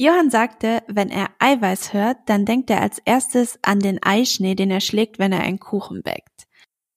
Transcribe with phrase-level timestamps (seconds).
[0.00, 4.70] Johann sagte, wenn er Eiweiß hört, dann denkt er als erstes an den Eischnee, den
[4.70, 6.46] er schlägt, wenn er einen Kuchen backt.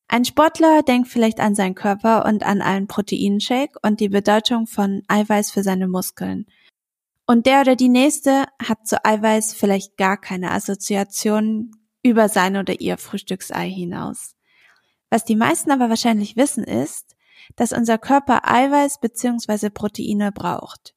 [0.07, 5.01] Ein Sportler denkt vielleicht an seinen Körper und an einen Proteinshake und die Bedeutung von
[5.07, 6.45] Eiweiß für seine Muskeln.
[7.25, 11.71] Und der oder die nächste hat zu Eiweiß vielleicht gar keine Assoziation
[12.03, 14.35] über sein oder ihr Frühstücksei hinaus.
[15.09, 17.15] Was die meisten aber wahrscheinlich wissen ist,
[17.55, 19.71] dass unser Körper Eiweiß bzw.
[19.71, 20.93] Proteine braucht.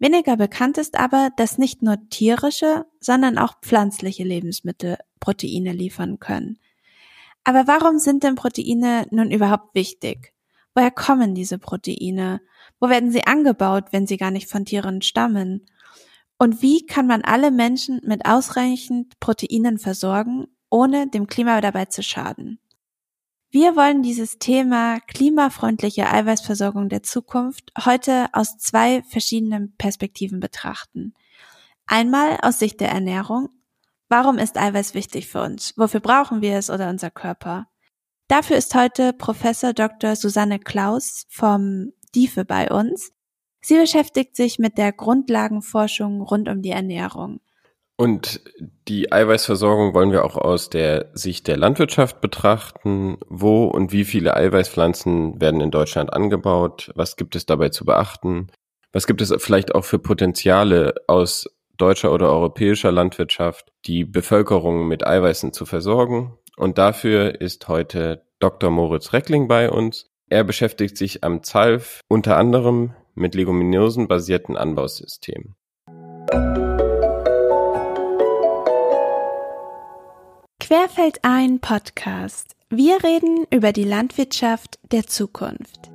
[0.00, 6.58] Weniger bekannt ist aber, dass nicht nur tierische, sondern auch pflanzliche Lebensmittel Proteine liefern können.
[7.44, 10.32] Aber warum sind denn Proteine nun überhaupt wichtig?
[10.74, 12.40] Woher kommen diese Proteine?
[12.80, 15.66] Wo werden sie angebaut, wenn sie gar nicht von Tieren stammen?
[16.38, 22.02] Und wie kann man alle Menschen mit ausreichend Proteinen versorgen, ohne dem Klima dabei zu
[22.02, 22.58] schaden?
[23.52, 31.14] Wir wollen dieses Thema klimafreundliche Eiweißversorgung der Zukunft heute aus zwei verschiedenen Perspektiven betrachten.
[31.84, 33.48] Einmal aus Sicht der Ernährung.
[34.08, 35.74] Warum ist Eiweiß wichtig für uns?
[35.76, 37.66] Wofür brauchen wir es oder unser Körper?
[38.28, 40.14] Dafür ist heute Professor Dr.
[40.14, 43.10] Susanne Klaus vom DIFE bei uns.
[43.60, 47.40] Sie beschäftigt sich mit der Grundlagenforschung rund um die Ernährung.
[48.00, 48.40] Und
[48.88, 53.18] die Eiweißversorgung wollen wir auch aus der Sicht der Landwirtschaft betrachten.
[53.28, 56.92] Wo und wie viele Eiweißpflanzen werden in Deutschland angebaut?
[56.94, 58.46] Was gibt es dabei zu beachten?
[58.94, 65.06] Was gibt es vielleicht auch für Potenziale aus deutscher oder europäischer Landwirtschaft, die Bevölkerung mit
[65.06, 66.38] Eiweißen zu versorgen?
[66.56, 68.70] Und dafür ist heute Dr.
[68.70, 70.06] Moritz Reckling bei uns.
[70.30, 75.54] Er beschäftigt sich am ZALF unter anderem mit leguminosenbasierten Anbausystemen.
[80.72, 82.54] Querfeld ein Podcast.
[82.68, 85.90] Wir reden über die Landwirtschaft der Zukunft.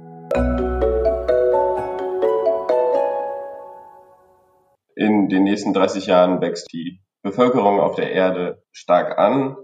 [4.97, 9.55] In den nächsten 30 Jahren wächst die Bevölkerung auf der Erde stark an.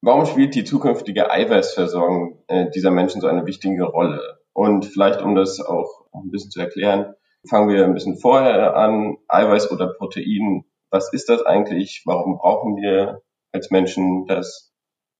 [0.00, 4.38] Warum spielt die zukünftige Eiweißversorgung äh, dieser Menschen so eine wichtige Rolle?
[4.54, 7.12] Und vielleicht, um das auch ein bisschen zu erklären,
[7.46, 9.18] fangen wir ein bisschen vorher an.
[9.28, 12.04] Eiweiß oder Protein, was ist das eigentlich?
[12.06, 13.20] Warum brauchen wir
[13.52, 14.72] als Menschen das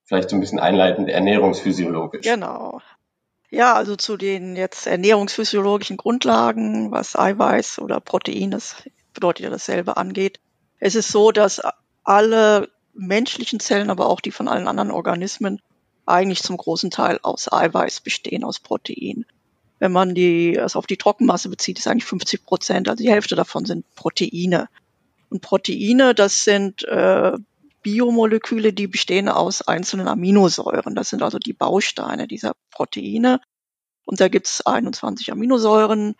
[0.04, 2.22] vielleicht so ein bisschen einleitend ernährungsphysiologisch.
[2.22, 2.80] Genau.
[3.50, 8.76] Ja, also zu den jetzt ernährungsphysiologischen Grundlagen, was Eiweiß oder Protein, das
[9.12, 10.40] bedeutet ja dasselbe, angeht.
[10.78, 11.60] Es ist so, dass
[12.02, 15.60] alle menschlichen Zellen, aber auch die von allen anderen Organismen
[16.06, 19.26] eigentlich zum großen Teil aus Eiweiß bestehen, aus Protein.
[19.78, 23.36] Wenn man die, es auf die Trockenmasse bezieht, ist eigentlich 50 Prozent, also die Hälfte
[23.36, 24.68] davon sind Proteine.
[25.28, 27.32] Und Proteine, das sind äh,
[27.82, 30.94] Biomoleküle, die bestehen aus einzelnen Aminosäuren.
[30.94, 33.40] Das sind also die Bausteine dieser Proteine.
[34.04, 36.14] Und da gibt es 21 Aminosäuren,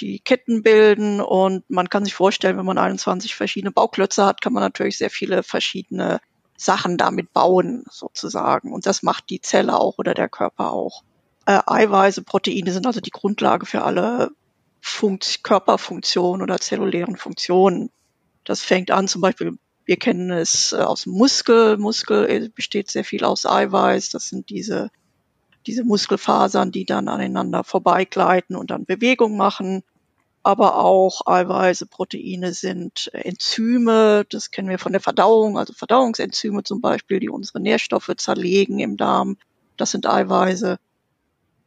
[0.00, 1.20] die Ketten bilden.
[1.20, 5.10] Und man kann sich vorstellen, wenn man 21 verschiedene Bauklötze hat, kann man natürlich sehr
[5.10, 6.20] viele verschiedene
[6.56, 8.72] Sachen damit bauen, sozusagen.
[8.72, 11.02] Und das macht die Zelle auch oder der Körper auch.
[11.46, 14.30] Äh, Eiweiße, Proteine sind also die Grundlage für alle
[14.80, 17.90] Funkt Körperfunktionen oder zellulären Funktionen.
[18.44, 21.78] Das fängt an zum Beispiel wir kennen es äh, aus Muskel.
[21.78, 24.10] Muskel äh, besteht sehr viel aus Eiweiß.
[24.10, 24.90] Das sind diese,
[25.66, 29.82] diese Muskelfasern, die dann aneinander vorbeigleiten und dann Bewegung machen.
[30.42, 34.26] Aber auch Eiweiße, Proteine sind Enzyme.
[34.28, 38.98] Das kennen wir von der Verdauung, also Verdauungsenzyme zum Beispiel, die unsere Nährstoffe zerlegen im
[38.98, 39.38] Darm.
[39.78, 40.78] Das sind Eiweiße.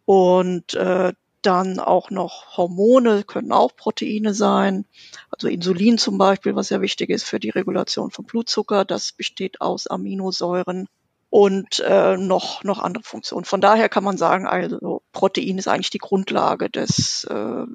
[0.05, 4.85] Und äh, dann auch noch Hormone, können auch Proteine sein.
[5.29, 8.85] Also Insulin zum Beispiel, was sehr wichtig ist für die Regulation von Blutzucker.
[8.85, 10.88] Das besteht aus Aminosäuren
[11.30, 13.46] und äh, noch, noch andere Funktionen.
[13.46, 17.66] Von daher kann man sagen, also Protein ist eigentlich die Grundlage des, äh,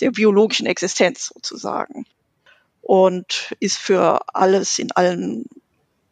[0.00, 2.04] der biologischen Existenz sozusagen
[2.82, 5.44] und ist für alles in allen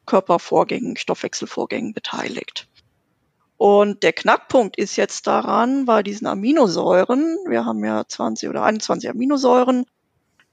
[0.07, 2.68] Körpervorgängen, Stoffwechselvorgängen beteiligt.
[3.59, 9.11] Und der Knackpunkt ist jetzt daran, bei diesen Aminosäuren, wir haben ja 20 oder 21
[9.11, 9.85] Aminosäuren,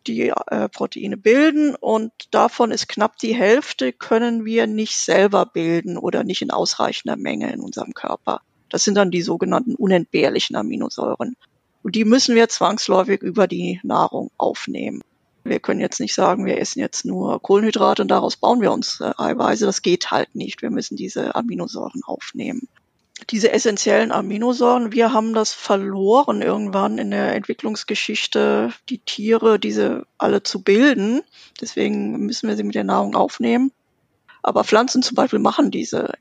[0.08, 6.00] die äh, Proteine bilden und davon ist knapp die Hälfte können wir nicht selber bilden
[6.00, 8.42] oder nicht in ausreichender Menge in unserem Körper.
[8.70, 11.36] Das sind dann die sogenannten unentbehrlichen Aminosäuren.
[11.84, 15.04] Und die müssen wir zwangsläufig über die Nahrung aufnehmen.
[15.44, 19.00] Wir können jetzt nicht sagen, wir essen jetzt nur Kohlenhydrate und daraus bauen wir uns
[19.00, 19.68] äh, Eiweiße.
[19.68, 20.64] Das geht halt nicht.
[20.64, 22.68] Wir müssen diese Aminosäuren aufnehmen
[23.30, 30.44] diese essentiellen Aminosäuren, wir haben das verloren irgendwann in der Entwicklungsgeschichte, die Tiere, diese alle
[30.44, 31.22] zu bilden.
[31.62, 33.72] Deswegen müssen wir sie mit der Nahrung aufnehmen.
[34.44, 36.14] Aber Pflanzen zum Beispiel machen diese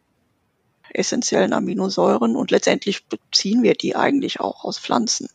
[0.90, 5.28] essentiellen Aminosäuren und letztendlich beziehen wir die eigentlich auch aus Pflanzen.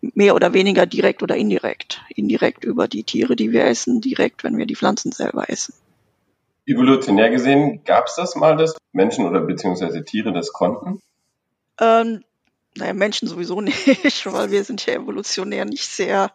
[0.00, 2.02] mehr oder weniger direkt oder indirekt.
[2.14, 5.74] Indirekt über die Tiere, die wir essen, direkt, wenn wir die Pflanzen selber essen.
[6.66, 11.00] Evolutionär gesehen, gab es das mal, dass Menschen oder beziehungsweise Tiere das konnten?
[11.80, 12.24] Ähm,
[12.76, 16.32] naja, Menschen sowieso nicht, weil wir sind ja evolutionär nicht sehr,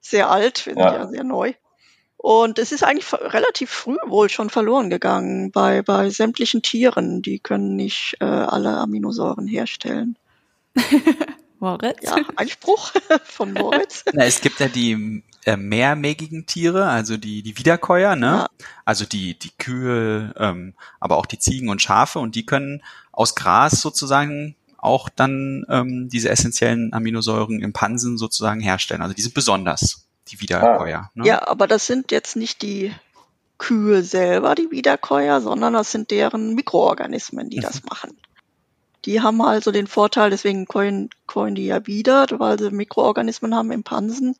[0.00, 1.52] sehr alt, wir sind ja, ja sehr neu.
[2.16, 7.20] Und es ist eigentlich relativ früh wohl schon verloren gegangen bei, bei sämtlichen Tieren.
[7.20, 10.16] Die können nicht äh, alle Aminosäuren herstellen.
[11.58, 12.02] Moritz?
[12.02, 12.92] Ja, Einspruch
[13.24, 14.04] von Moritz.
[14.14, 18.26] Na, es gibt ja die äh, mehrmägigen Tiere, also die, die Wiederkäuer, ne?
[18.26, 18.46] Ja.
[18.84, 22.82] Also die, die Kühe, ähm, aber auch die Ziegen und Schafe und die können
[23.12, 29.00] aus Gras sozusagen auch dann ähm, diese essentiellen Aminosäuren im Pansen sozusagen herstellen.
[29.00, 31.10] Also die sind besonders die Wiederkäuer.
[31.14, 31.26] Ne?
[31.26, 32.92] Ja, aber das sind jetzt nicht die
[33.58, 37.88] Kühe selber, die Wiederkäuer, sondern das sind deren Mikroorganismen, die das mhm.
[37.88, 38.18] machen.
[39.04, 43.70] Die haben also den Vorteil, deswegen käuen, käuen die ja wieder, weil sie Mikroorganismen haben
[43.70, 44.36] im Pansen,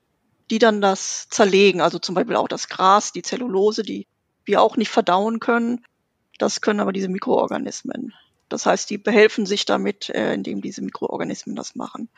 [0.50, 1.80] die dann das zerlegen.
[1.80, 4.06] Also zum Beispiel auch das Gras, die Zellulose, die
[4.44, 5.84] wir auch nicht verdauen können.
[6.38, 8.12] Das können aber diese Mikroorganismen.
[8.48, 12.08] Das heißt, die behelfen sich damit, äh, indem diese Mikroorganismen das machen.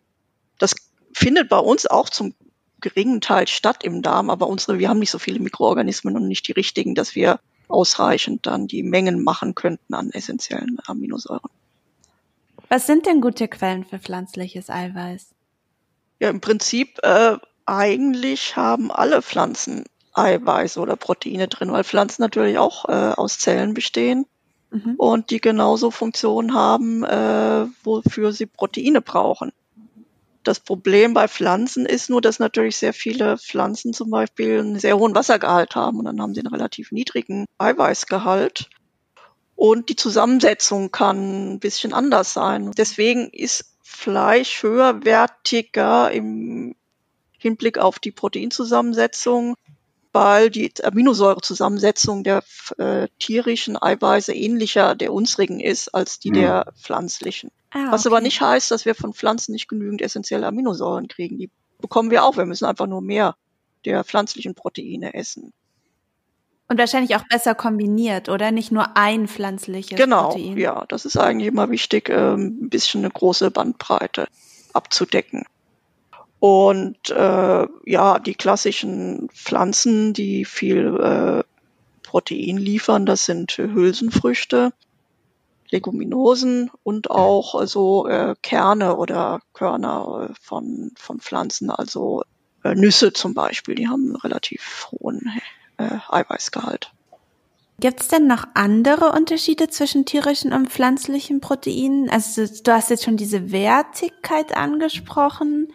[0.58, 0.74] Das
[1.12, 2.34] findet bei uns auch zum
[2.80, 6.46] geringen Teil statt im Darm, aber unsere, wir haben nicht so viele Mikroorganismen und nicht
[6.46, 11.50] die richtigen, dass wir ausreichend dann die Mengen machen könnten an essentiellen Aminosäuren.
[12.68, 15.34] Was sind denn gute Quellen für pflanzliches Eiweiß?
[16.20, 19.84] Ja, im Prinzip äh, eigentlich haben alle Pflanzen
[20.14, 24.24] Eiweiß oder Proteine drin, weil Pflanzen natürlich auch äh, aus Zellen bestehen
[24.70, 24.94] mhm.
[24.96, 29.52] und die genauso Funktionen haben, äh, wofür sie Proteine brauchen.
[30.42, 34.96] Das Problem bei Pflanzen ist nur, dass natürlich sehr viele Pflanzen zum Beispiel einen sehr
[34.96, 38.70] hohen Wassergehalt haben und dann haben sie einen relativ niedrigen Eiweißgehalt.
[39.56, 42.70] Und die Zusammensetzung kann ein bisschen anders sein.
[42.76, 46.76] Deswegen ist Fleisch höherwertiger im
[47.46, 49.54] Hinblick auf die Proteinzusammensetzung,
[50.12, 52.42] weil die Aminosäurezusammensetzung der
[52.78, 56.34] äh, tierischen Eiweiße ähnlicher der unsrigen ist als die mhm.
[56.34, 57.50] der pflanzlichen.
[57.70, 57.92] Ah, okay.
[57.92, 61.38] Was aber nicht heißt, dass wir von Pflanzen nicht genügend essentielle Aminosäuren kriegen.
[61.38, 61.50] Die
[61.80, 62.36] bekommen wir auch.
[62.36, 63.36] Wir müssen einfach nur mehr
[63.84, 65.52] der pflanzlichen Proteine essen.
[66.68, 68.50] Und wahrscheinlich auch besser kombiniert, oder?
[68.50, 70.56] Nicht nur ein pflanzliches genau, Protein.
[70.56, 70.84] Genau, ja.
[70.88, 74.26] Das ist eigentlich immer wichtig, ähm, ein bisschen eine große Bandbreite
[74.72, 75.44] abzudecken.
[76.46, 81.42] Und äh, ja, die klassischen Pflanzen, die viel äh,
[82.04, 84.72] Protein liefern, das sind Hülsenfrüchte,
[85.70, 92.22] Leguminosen und auch also äh, Kerne oder Körner von, von Pflanzen, also
[92.62, 95.32] äh, Nüsse zum Beispiel, die haben einen relativ hohen
[95.78, 96.92] äh, Eiweißgehalt.
[97.80, 102.08] Gibt es denn noch andere Unterschiede zwischen tierischen und pflanzlichen Proteinen?
[102.08, 105.72] Also du hast jetzt schon diese Wertigkeit angesprochen.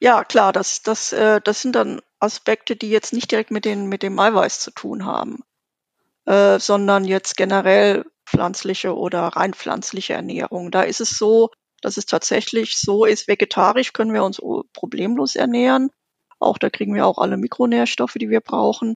[0.00, 3.86] Ja, klar, das, das, äh, das sind dann Aspekte, die jetzt nicht direkt mit, den,
[3.86, 5.42] mit dem Eiweiß zu tun haben,
[6.26, 10.70] äh, sondern jetzt generell pflanzliche oder rein pflanzliche Ernährung.
[10.70, 11.50] Da ist es so,
[11.80, 14.40] dass es tatsächlich so ist, vegetarisch können wir uns
[14.72, 15.90] problemlos ernähren.
[16.38, 18.94] Auch da kriegen wir auch alle Mikronährstoffe, die wir brauchen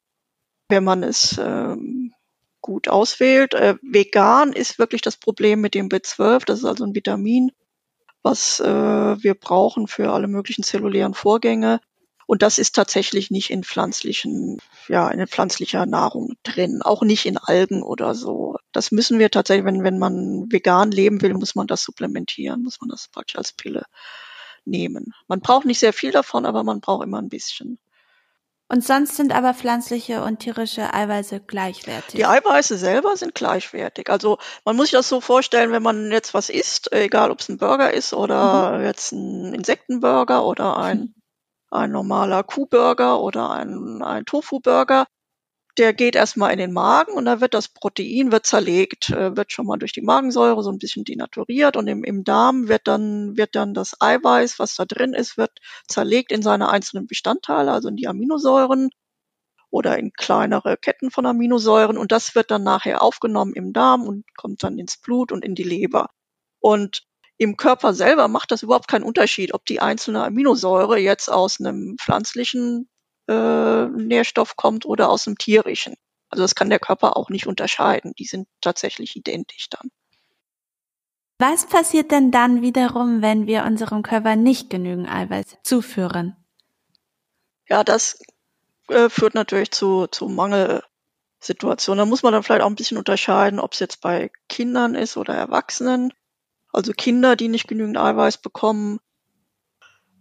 [0.70, 2.14] wenn man es ähm,
[2.62, 3.55] gut auswählt.
[3.55, 6.44] Äh, vegan ist wirklich das Problem mit dem B12.
[6.47, 7.50] Das ist also ein Vitamin,
[8.22, 11.80] was äh, wir brauchen für alle möglichen zellulären Vorgänge.
[12.26, 16.80] Und das ist tatsächlich nicht in pflanzlichen, ja, in pflanzlicher Nahrung drin.
[16.83, 18.56] Auch nicht in Algen oder so.
[18.71, 22.80] Das müssen wir tatsächlich, wenn, wenn man vegan leben will, muss man das supplementieren, muss
[22.80, 23.85] man das praktisch als Pille
[24.64, 25.12] nehmen.
[25.26, 27.78] Man braucht nicht sehr viel davon, aber man braucht immer ein bisschen.
[28.71, 32.15] Und sonst sind aber pflanzliche und tierische Eiweiße gleichwertig.
[32.15, 34.09] Die Eiweiße selber sind gleichwertig.
[34.09, 37.49] Also man muss sich das so vorstellen, wenn man jetzt was isst, egal ob es
[37.49, 38.85] ein Burger ist oder mhm.
[38.85, 41.17] jetzt ein Insektenburger oder ein,
[41.73, 45.07] ein normaler Kuhburger oder ein, ein Tofu-Burger,
[45.79, 49.53] der geht erstmal in den Magen und da wird das Protein wird zerlegt, äh, wird
[49.53, 53.37] schon mal durch die Magensäure so ein bisschen denaturiert und im, im Darm wird dann,
[53.37, 55.53] wird dann das Eiweiß, was da drin ist, wird
[55.89, 58.91] zerlegt in seine einzelnen Bestandteile, also in die Aminosäuren
[59.71, 64.25] oder in kleinere Ketten von Aminosäuren und das wird dann nachher aufgenommen im Darm und
[64.37, 66.09] kommt dann ins Blut und in die Leber.
[66.61, 67.05] Und
[67.39, 71.97] im Körper selber macht das überhaupt keinen Unterschied, ob die einzelne Aminosäure jetzt aus einem
[71.99, 72.91] pflanzlichen
[73.30, 75.94] äh, Nährstoff kommt oder aus dem tierischen.
[76.28, 78.12] Also das kann der Körper auch nicht unterscheiden.
[78.18, 79.90] Die sind tatsächlich identisch dann.
[81.38, 86.37] Was passiert denn dann wiederum, wenn wir unserem Körper nicht genügend Eiweiß zuführen?
[87.66, 88.18] Ja, das
[88.88, 91.99] äh, führt natürlich zu, zu Mangelsituationen.
[91.99, 95.16] Da muss man dann vielleicht auch ein bisschen unterscheiden, ob es jetzt bei Kindern ist
[95.16, 96.12] oder Erwachsenen.
[96.72, 99.00] Also Kinder, die nicht genügend Eiweiß bekommen,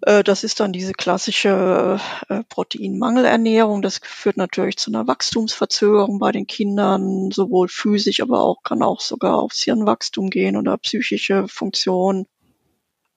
[0.01, 3.81] das ist dann diese klassische äh, Proteinmangelernährung.
[3.81, 9.01] Das führt natürlich zu einer Wachstumsverzögerung bei den Kindern, sowohl physisch, aber auch kann auch
[9.01, 12.27] sogar aufs Hirnwachstum gehen oder psychische Funktion.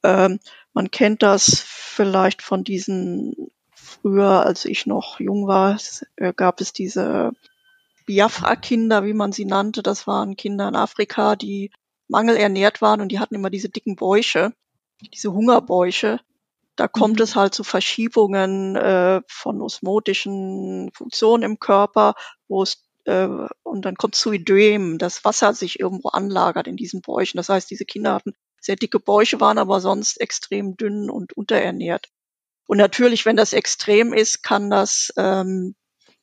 [0.02, 0.40] Ähm,
[0.72, 5.78] man kennt das vielleicht von diesen früher, als ich noch jung war,
[6.16, 7.32] äh, gab es diese
[8.06, 9.82] Biafra-Kinder, wie man sie nannte.
[9.82, 11.70] Das waren Kinder in Afrika, die
[12.08, 14.52] mangelernährt waren und die hatten immer diese dicken Bäuche,
[15.14, 16.20] diese Hungerbäuche.
[16.76, 17.22] Da kommt mhm.
[17.22, 22.14] es halt zu Verschiebungen äh, von osmotischen Funktionen im Körper,
[22.48, 23.28] wo es äh,
[23.62, 27.36] und dann kommt zu Ödem, das Wasser sich irgendwo anlagert in diesen Bäuchen.
[27.36, 32.08] Das heißt, diese Kinder hatten sehr dicke Bäuche, waren aber sonst extrem dünn und unterernährt.
[32.66, 35.74] Und natürlich, wenn das extrem ist, kann das ähm,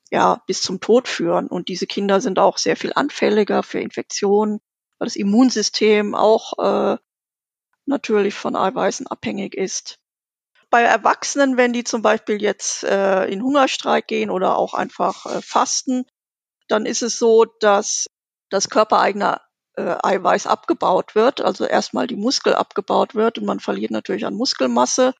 [0.10, 1.48] ja bis zum Tod führen.
[1.48, 4.62] Und diese Kinder sind auch sehr viel anfälliger für Infektionen,
[4.98, 6.54] weil das Immunsystem auch
[6.94, 6.98] äh,
[7.86, 10.00] natürlich von Eiweißen abhängig ist.
[10.70, 15.42] Bei Erwachsenen, wenn die zum Beispiel jetzt äh, in Hungerstreik gehen oder auch einfach äh,
[15.42, 16.06] fasten,
[16.68, 18.06] dann ist es so, dass
[18.50, 19.42] das körpereigene
[19.76, 24.36] äh, Eiweiß abgebaut wird, also erstmal die Muskel abgebaut wird und man verliert natürlich an
[24.36, 25.14] Muskelmasse.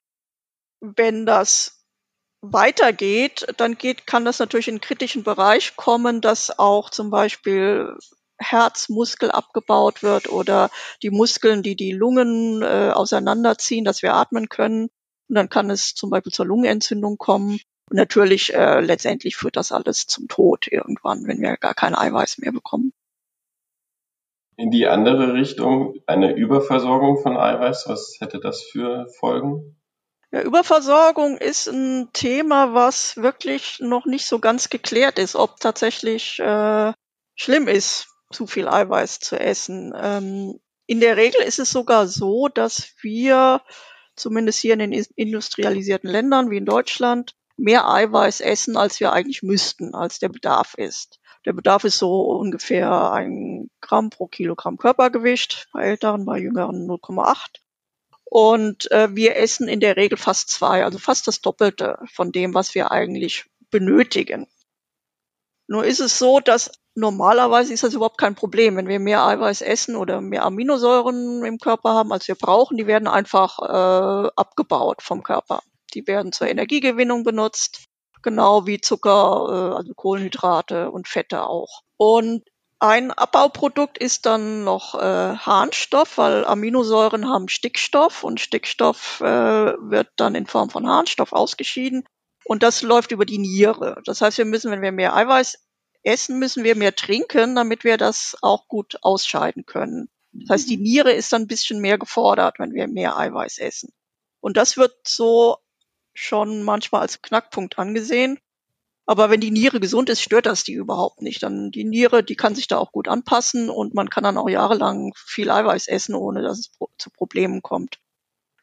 [0.80, 1.84] Wenn das
[2.42, 7.96] weitergeht, dann geht, kann das natürlich in kritischen Bereich kommen, dass auch zum Beispiel
[8.38, 10.70] Herzmuskel abgebaut wird oder
[11.02, 14.88] die Muskeln, die die Lungen äh, auseinanderziehen, dass wir atmen können.
[15.30, 17.60] Und dann kann es zum Beispiel zur Lungenentzündung kommen.
[17.88, 22.38] Und natürlich äh, letztendlich führt das alles zum Tod irgendwann, wenn wir gar kein Eiweiß
[22.38, 22.92] mehr bekommen.
[24.56, 29.80] In die andere Richtung, eine Überversorgung von Eiweiß, was hätte das für Folgen?
[30.32, 36.40] Ja, Überversorgung ist ein Thema, was wirklich noch nicht so ganz geklärt ist, ob tatsächlich
[36.40, 36.92] äh,
[37.36, 39.94] schlimm ist, zu viel Eiweiß zu essen.
[39.96, 43.62] Ähm, in der Regel ist es sogar so, dass wir
[44.20, 49.42] zumindest hier in den industrialisierten Ländern wie in Deutschland, mehr Eiweiß essen, als wir eigentlich
[49.42, 51.20] müssten, als der Bedarf ist.
[51.46, 57.60] Der Bedarf ist so ungefähr ein Gramm pro Kilogramm Körpergewicht, bei Älteren, bei Jüngeren 0,8.
[58.24, 62.54] Und äh, wir essen in der Regel fast zwei, also fast das Doppelte von dem,
[62.54, 64.46] was wir eigentlich benötigen.
[65.70, 68.74] Nur ist es so, dass normalerweise ist das überhaupt kein Problem.
[68.74, 72.88] Wenn wir mehr Eiweiß essen oder mehr Aminosäuren im Körper haben, als wir brauchen, die
[72.88, 75.62] werden einfach äh, abgebaut vom Körper.
[75.94, 77.84] Die werden zur Energiegewinnung benutzt,
[78.20, 81.82] genau wie Zucker, äh, also Kohlenhydrate und Fette auch.
[81.96, 82.42] Und
[82.80, 90.08] ein Abbauprodukt ist dann noch äh, Harnstoff, weil Aminosäuren haben Stickstoff und Stickstoff äh, wird
[90.16, 92.02] dann in Form von Harnstoff ausgeschieden
[92.44, 94.00] und das läuft über die Niere.
[94.04, 95.58] Das heißt, wir müssen, wenn wir mehr Eiweiß
[96.02, 100.08] essen, müssen wir mehr trinken, damit wir das auch gut ausscheiden können.
[100.32, 100.82] Das heißt, die mhm.
[100.84, 103.92] Niere ist dann ein bisschen mehr gefordert, wenn wir mehr Eiweiß essen.
[104.40, 105.58] Und das wird so
[106.14, 108.38] schon manchmal als Knackpunkt angesehen.
[109.06, 111.42] Aber wenn die Niere gesund ist, stört das die überhaupt nicht.
[111.42, 114.48] Dann die Niere, die kann sich da auch gut anpassen und man kann dann auch
[114.48, 117.98] jahrelang viel Eiweiß essen, ohne dass es zu Problemen kommt.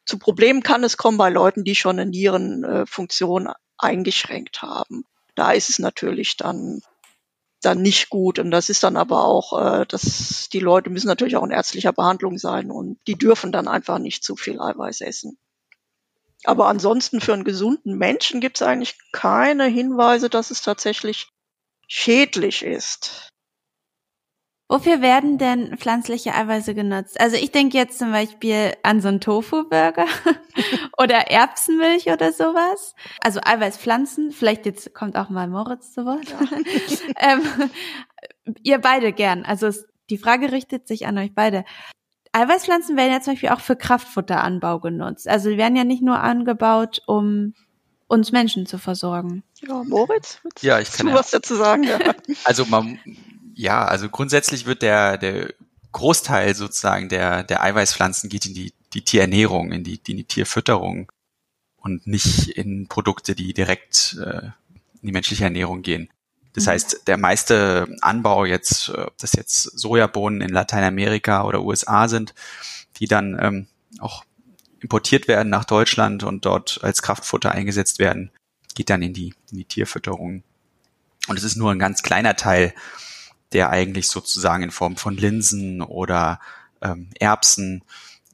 [0.06, 5.06] Zu Problemen kann es kommen bei Leuten, die schon eine Nierenfunktion eingeschränkt haben.
[5.36, 6.82] Da ist es natürlich dann
[7.62, 8.40] dann nicht gut.
[8.40, 11.94] Und das ist dann aber auch, äh, dass die Leute müssen natürlich auch in ärztlicher
[11.94, 15.38] Behandlung sein und die dürfen dann einfach nicht zu viel Eiweiß essen.
[16.44, 21.30] Aber ansonsten für einen gesunden Menschen gibt es eigentlich keine Hinweise, dass es tatsächlich
[21.88, 23.30] schädlich ist.
[24.70, 27.20] Wofür werden denn pflanzliche Eiweiße genutzt?
[27.22, 30.06] Also ich denke jetzt zum Beispiel an so einen Tofu-Burger
[30.98, 32.94] oder Erbsenmilch oder sowas.
[33.22, 34.32] Also Eiweißpflanzen.
[34.32, 36.28] Vielleicht jetzt kommt auch mal Moritz zu Wort.
[36.30, 36.40] Ja.
[37.34, 37.42] ähm,
[38.62, 39.46] ihr beide gern.
[39.46, 39.70] Also
[40.10, 41.64] die Frage richtet sich an euch beide.
[42.34, 45.30] Eiweißpflanzen werden ja zum Beispiel auch für Kraftfutteranbau genutzt.
[45.30, 47.54] Also die werden ja nicht nur angebaut, um
[48.08, 49.44] uns Menschen zu versorgen.
[49.62, 51.20] Ja, Moritz, ja, ich kann du ja.
[51.20, 51.84] was dazu sagen?
[51.88, 52.00] Ja.
[52.44, 53.00] Also man
[53.58, 55.52] ja, also grundsätzlich wird der, der
[55.92, 61.12] Großteil sozusagen der, der Eiweißpflanzen geht in die, die Tierernährung, in die, in die Tierfütterung
[61.78, 64.46] und nicht in Produkte, die direkt äh,
[65.02, 66.10] in die menschliche Ernährung gehen.
[66.54, 66.70] Das mhm.
[66.70, 72.36] heißt, der meiste Anbau jetzt, äh, ob das jetzt Sojabohnen in Lateinamerika oder USA sind,
[72.98, 74.24] die dann ähm, auch
[74.82, 78.30] importiert werden nach Deutschland und dort als Kraftfutter eingesetzt werden,
[78.76, 80.44] geht dann in die, in die Tierfütterung.
[81.28, 82.76] Und es ist nur ein ganz kleiner Teil
[83.54, 86.40] der eigentlich sozusagen in Form von Linsen oder
[86.82, 87.84] ähm, Erbsen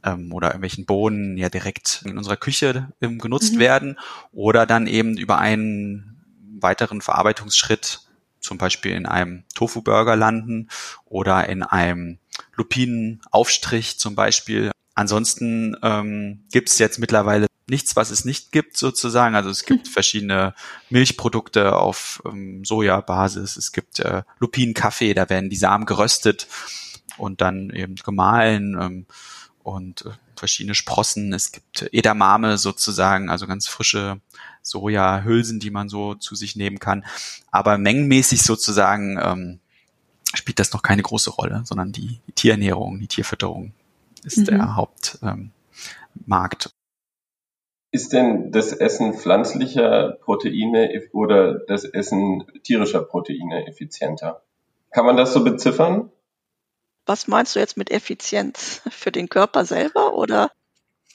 [0.03, 3.60] ähm, oder irgendwelchen Bohnen ja direkt in unserer Küche ähm, genutzt mhm.
[3.60, 4.00] werden
[4.32, 6.22] oder dann eben über einen
[6.60, 8.01] weiteren Verarbeitungsschritt
[8.39, 10.70] zum Beispiel in einem Tofu-Burger landen
[11.05, 12.20] oder in einem
[12.55, 14.72] Lupinenaufstrich zum Beispiel.
[14.96, 19.36] Ansonsten ähm, gibt es jetzt mittlerweile nichts, was es nicht gibt sozusagen.
[19.36, 20.53] Also es gibt verschiedene
[20.89, 23.58] Milchprodukte auf ähm, Sojabasis.
[23.58, 26.48] Es gibt äh, Lupinenkaffee, da werden die Samen geröstet
[27.17, 29.05] und dann eben gemahlen ähm,
[29.63, 31.34] und äh, verschiedene Sprossen.
[31.34, 34.20] Es gibt Edamame sozusagen, also ganz frische
[34.62, 37.05] Sojahülsen, die man so zu sich nehmen kann.
[37.51, 39.60] Aber mengenmäßig sozusagen ähm,
[40.34, 43.74] spielt das noch keine große Rolle, sondern die, die Tierernährung, die Tierfütterung
[44.24, 44.46] ist mhm.
[44.46, 45.22] der Hauptmarkt.
[45.22, 46.72] Ähm,
[47.94, 54.42] ist denn das Essen pflanzlicher Proteine oder das Essen tierischer Proteine effizienter?
[54.90, 56.12] Kann man das so beziffern?
[57.06, 58.82] Was meinst du jetzt mit Effizienz?
[58.90, 60.52] Für den Körper selber oder?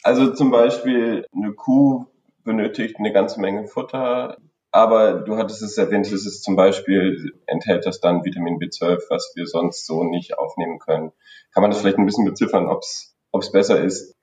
[0.05, 2.07] Also zum Beispiel eine Kuh
[2.45, 4.39] benötigt eine ganze Menge Futter,
[4.71, 9.33] aber du hattest es erwähnt, es ist zum Beispiel, enthält das dann Vitamin B12, was
[9.35, 11.11] wir sonst so nicht aufnehmen können.
[11.53, 14.15] Kann man das vielleicht ein bisschen beziffern, ob es besser ist,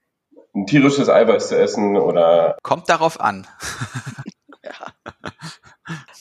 [0.56, 2.58] ein tierisches Eiweiß zu essen oder?
[2.64, 3.48] Kommt darauf an.
[4.64, 4.72] ja.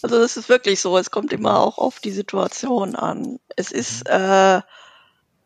[0.02, 3.38] Also das ist wirklich so, es kommt immer auch auf die Situation an.
[3.56, 4.60] Es ist, äh,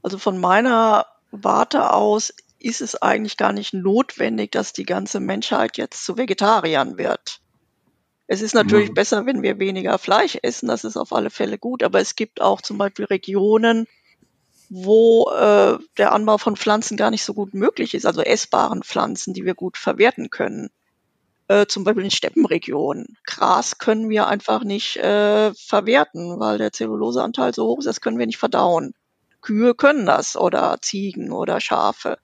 [0.02, 5.76] also von meiner Warte aus ist es eigentlich gar nicht notwendig, dass die ganze Menschheit
[5.76, 7.40] jetzt zu Vegetariern wird.
[8.26, 8.94] Es ist natürlich mhm.
[8.94, 12.40] besser, wenn wir weniger Fleisch essen, das ist auf alle Fälle gut, aber es gibt
[12.40, 13.86] auch zum Beispiel Regionen,
[14.68, 19.34] wo äh, der Anbau von Pflanzen gar nicht so gut möglich ist, also essbaren Pflanzen,
[19.34, 20.70] die wir gut verwerten können.
[21.48, 23.16] Äh, zum Beispiel in Steppenregionen.
[23.24, 28.18] Gras können wir einfach nicht äh, verwerten, weil der Zelluloseanteil so hoch ist, das können
[28.18, 28.92] wir nicht verdauen.
[29.40, 32.18] Kühe können das oder Ziegen oder Schafe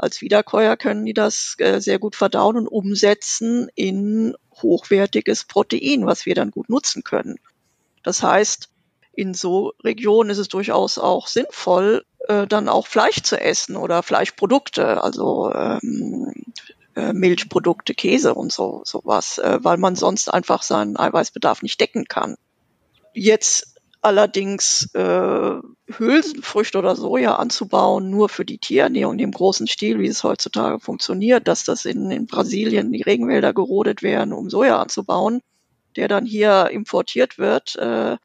[0.00, 6.24] als Wiederkäuer können die das äh, sehr gut verdauen und umsetzen in hochwertiges Protein, was
[6.24, 7.36] wir dann gut nutzen können.
[8.02, 8.69] Das heißt,
[9.20, 14.02] in so Regionen ist es durchaus auch sinnvoll, äh, dann auch Fleisch zu essen oder
[14.02, 16.32] Fleischprodukte, also ähm,
[16.96, 22.06] äh, Milchprodukte, Käse und so sowas, äh, weil man sonst einfach seinen Eiweißbedarf nicht decken
[22.06, 22.36] kann.
[23.12, 23.70] Jetzt
[24.02, 30.24] Allerdings äh, Hülsenfrüchte oder Soja anzubauen, nur für die Tierernährung im großen Stil, wie es
[30.24, 35.42] heutzutage funktioniert, dass das in, in Brasilien die Regenwälder gerodet werden, um Soja anzubauen,
[35.96, 38.16] der dann hier importiert wird äh,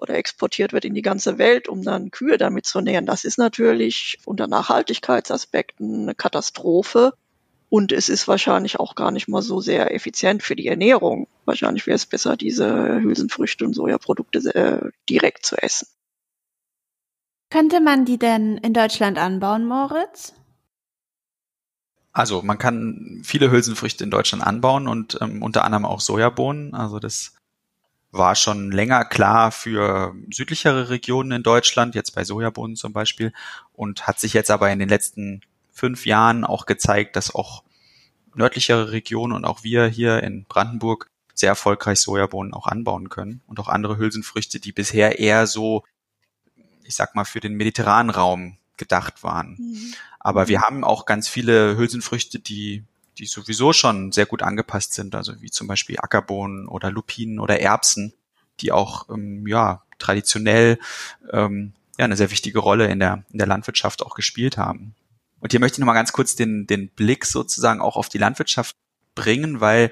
[0.00, 3.06] oder exportiert wird in die ganze Welt, um dann Kühe damit zu nähren.
[3.06, 7.12] Das ist natürlich unter Nachhaltigkeitsaspekten eine Katastrophe.
[7.68, 11.28] Und es ist wahrscheinlich auch gar nicht mal so sehr effizient für die Ernährung.
[11.44, 15.86] Wahrscheinlich wäre es besser, diese Hülsenfrüchte und Sojaprodukte äh, direkt zu essen.
[17.48, 20.34] Könnte man die denn in Deutschland anbauen, Moritz?
[22.12, 26.74] Also man kann viele Hülsenfrüchte in Deutschland anbauen und ähm, unter anderem auch Sojabohnen.
[26.74, 27.34] Also das
[28.12, 33.32] war schon länger klar für südlichere Regionen in Deutschland, jetzt bei Sojabohnen zum Beispiel,
[33.72, 37.62] und hat sich jetzt aber in den letzten fünf Jahren auch gezeigt, dass auch
[38.34, 43.58] nördlichere Regionen und auch wir hier in Brandenburg sehr erfolgreich Sojabohnen auch anbauen können und
[43.60, 45.84] auch andere Hülsenfrüchte, die bisher eher so,
[46.84, 49.56] ich sag mal, für den mediterranen Raum gedacht waren.
[49.58, 49.94] Mhm.
[50.18, 52.84] Aber wir haben auch ganz viele Hülsenfrüchte, die,
[53.20, 57.60] die sowieso schon sehr gut angepasst sind, also wie zum Beispiel Ackerbohnen oder Lupinen oder
[57.60, 58.12] Erbsen,
[58.60, 60.78] die auch ähm, ja traditionell
[61.30, 64.94] ähm, ja eine sehr wichtige Rolle in der in der Landwirtschaft auch gespielt haben.
[65.40, 68.76] Und hier möchte ich nochmal ganz kurz den, den Blick sozusagen auch auf die Landwirtschaft
[69.14, 69.90] bringen, weil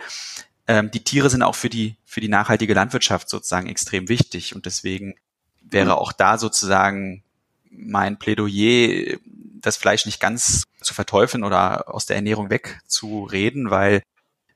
[0.66, 4.54] ähm, die Tiere sind auch für die, für die nachhaltige Landwirtschaft sozusagen extrem wichtig.
[4.54, 5.16] Und deswegen
[5.62, 7.24] wäre auch da sozusagen
[7.70, 9.18] mein Plädoyer,
[9.60, 14.02] das Fleisch nicht ganz zu verteufeln oder aus der Ernährung wegzureden, weil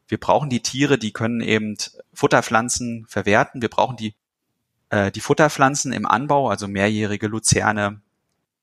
[0.08, 1.76] wir brauchen die Tiere, die können eben
[2.12, 3.62] Futterpflanzen verwerten.
[3.62, 4.14] Wir brauchen die,
[4.90, 8.00] äh, die Futterpflanzen im Anbau, also mehrjährige Luzerne,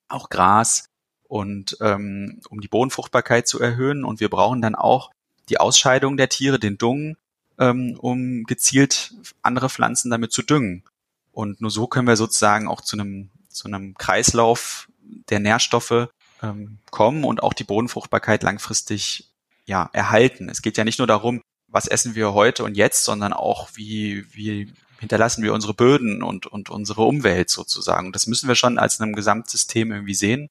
[0.07, 0.85] auch Gras
[1.27, 4.03] und ähm, um die Bodenfruchtbarkeit zu erhöhen.
[4.03, 5.11] Und wir brauchen dann auch
[5.49, 7.17] die Ausscheidung der Tiere, den Dung,
[7.57, 10.83] ähm, um gezielt andere Pflanzen damit zu düngen.
[11.31, 14.87] Und nur so können wir sozusagen auch zu einem, zu einem Kreislauf
[15.29, 16.09] der Nährstoffe
[16.41, 19.29] ähm, kommen und auch die Bodenfruchtbarkeit langfristig
[19.65, 20.49] ja, erhalten.
[20.49, 24.25] Es geht ja nicht nur darum, was essen wir heute und jetzt, sondern auch, wie,
[24.33, 28.11] wie hinterlassen wir unsere Böden und, und unsere Umwelt sozusagen.
[28.11, 30.49] Das müssen wir schon als einem Gesamtsystem irgendwie sehen.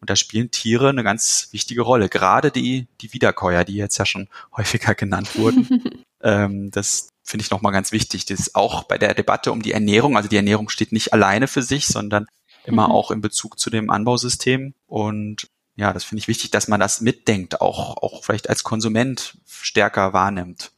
[0.00, 2.08] Und da spielen Tiere eine ganz wichtige Rolle.
[2.08, 5.82] Gerade die, die Wiederkäuer, die jetzt ja schon häufiger genannt wurden.
[6.22, 8.26] ähm, das finde ich nochmal ganz wichtig.
[8.26, 10.16] Das ist auch bei der Debatte um die Ernährung.
[10.16, 12.26] Also die Ernährung steht nicht alleine für sich, sondern
[12.64, 12.92] immer mhm.
[12.92, 14.74] auch in Bezug zu dem Anbausystem.
[14.86, 19.38] Und ja, das finde ich wichtig, dass man das mitdenkt, auch, auch vielleicht als Konsument
[19.46, 20.70] stärker wahrnimmt.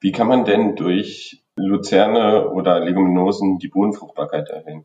[0.00, 4.84] Wie kann man denn durch Luzerne oder Leguminosen die Bodenfruchtbarkeit erhöhen?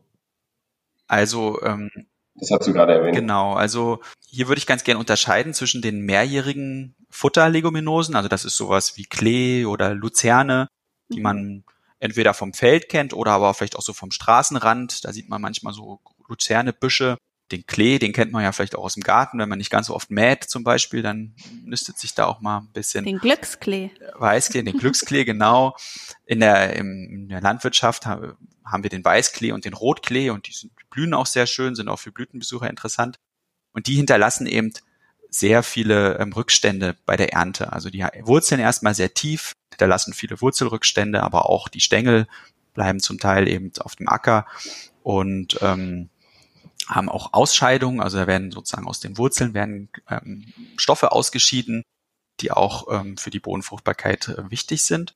[1.07, 1.89] Also ähm,
[2.35, 3.15] Das hast du gerade erwähnt.
[3.15, 8.57] Genau, also hier würde ich ganz gerne unterscheiden zwischen den mehrjährigen Futterleguminosen, also das ist
[8.57, 10.67] sowas wie Klee oder Luzerne,
[11.09, 11.23] die mhm.
[11.23, 11.63] man
[11.99, 15.05] entweder vom Feld kennt oder aber vielleicht auch so vom Straßenrand.
[15.05, 17.17] Da sieht man manchmal so Luzernebüsche.
[17.51, 19.87] Den Klee, den kennt man ja vielleicht auch aus dem Garten, wenn man nicht ganz
[19.87, 23.05] so oft mäht zum Beispiel, dann nistet sich da auch mal ein bisschen.
[23.05, 23.91] Den Glücksklee.
[24.15, 25.75] Weißklee, den Glücksklee, genau.
[26.25, 30.71] In der, in der Landwirtschaft haben wir den Weißklee und den Rotklee und die sind,
[30.89, 33.19] blühen auch sehr schön, sind auch für Blütenbesucher interessant.
[33.73, 34.73] Und die hinterlassen eben
[35.29, 37.73] sehr viele ähm, Rückstände bei der Ernte.
[37.73, 42.27] Also die wurzeln erstmal sehr tief, hinterlassen viele Wurzelrückstände, aber auch die Stängel
[42.73, 44.45] bleiben zum Teil eben auf dem Acker
[45.03, 46.09] und ähm,
[46.87, 51.83] haben auch Ausscheidungen, also da werden sozusagen aus den Wurzeln werden ähm, Stoffe ausgeschieden,
[52.41, 55.15] die auch ähm, für die Bodenfruchtbarkeit äh, wichtig sind.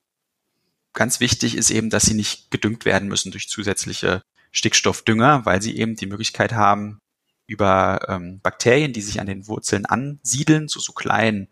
[0.92, 5.76] Ganz wichtig ist eben, dass sie nicht gedüngt werden müssen durch zusätzliche Stickstoffdünger, weil sie
[5.76, 6.98] eben die Möglichkeit haben,
[7.46, 11.48] über ähm, Bakterien, die sich an den Wurzeln ansiedeln, zu so kleinen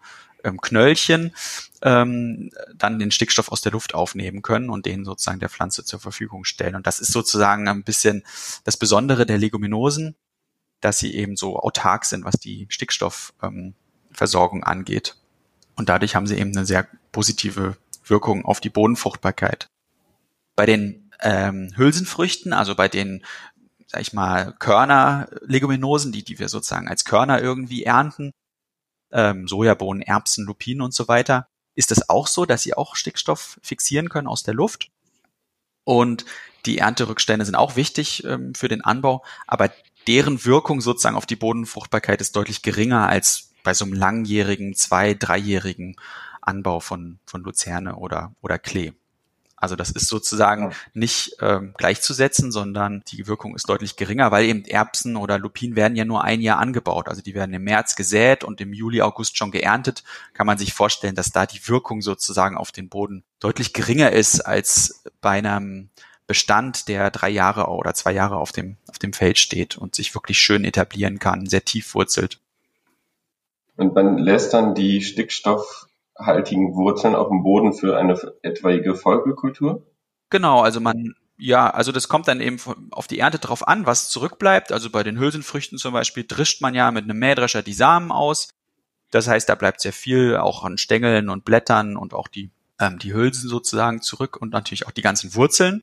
[0.49, 1.35] ähm, Knöllchen,
[1.83, 6.01] ähm, dann den Stickstoff aus der Luft aufnehmen können und den sozusagen der Pflanze zur
[6.01, 6.75] Verfügung stellen.
[6.75, 8.25] Und das ist sozusagen ein bisschen
[8.65, 10.17] das Besondere der Leguminosen,
[10.81, 15.17] dass sie eben so autark sind, was die Stickstoffversorgung ähm, angeht.
[15.77, 19.69] Und dadurch haben sie eben eine sehr positive Wirkung auf die Bodenfruchtbarkeit.
[20.57, 23.25] Bei den ähm, Hülsenfrüchten, also bei den,
[23.87, 28.33] sag ich mal, Körner-Leguminosen, die, die wir sozusagen als Körner irgendwie ernten,
[29.13, 33.59] ähm, Sojabohnen, Erbsen, Lupinen und so weiter, ist es auch so, dass sie auch Stickstoff
[33.63, 34.91] fixieren können aus der Luft.
[35.85, 36.25] Und
[36.67, 39.71] die Ernterückstände sind auch wichtig ähm, für den Anbau, aber
[40.07, 45.15] deren Wirkung sozusagen auf die Bodenfruchtbarkeit ist deutlich geringer als bei so einem langjährigen, zwei-,
[45.15, 45.97] dreijährigen
[46.43, 48.93] Anbau von, von Luzerne oder, oder Klee.
[49.61, 54.65] Also das ist sozusagen nicht ähm, gleichzusetzen, sondern die Wirkung ist deutlich geringer, weil eben
[54.65, 57.09] Erbsen oder Lupinen werden ja nur ein Jahr angebaut.
[57.09, 60.05] Also die werden im März gesät und im Juli, August schon geerntet.
[60.33, 64.41] Kann man sich vorstellen, dass da die Wirkung sozusagen auf den Boden deutlich geringer ist
[64.41, 65.91] als bei einem
[66.29, 70.15] Bestand, der drei Jahre oder zwei Jahre auf dem, auf dem Feld steht und sich
[70.15, 72.39] wirklich schön etablieren kann, sehr tief wurzelt.
[73.77, 75.88] Und man lässt dann die Stickstoff
[76.19, 79.87] haltigen Wurzeln auf dem Boden für eine etwaige Folgekultur?
[80.31, 82.59] Genau, also man, ja, also das kommt dann eben
[82.91, 84.73] auf die Ernte drauf an, was zurückbleibt.
[84.73, 88.49] Also bei den Hülsenfrüchten zum Beispiel drischt man ja mit einem Mähdrescher die Samen aus.
[89.11, 92.99] Das heißt, da bleibt sehr viel auch an Stängeln und Blättern und auch die, ähm,
[92.99, 95.83] die Hülsen sozusagen zurück und natürlich auch die ganzen Wurzeln.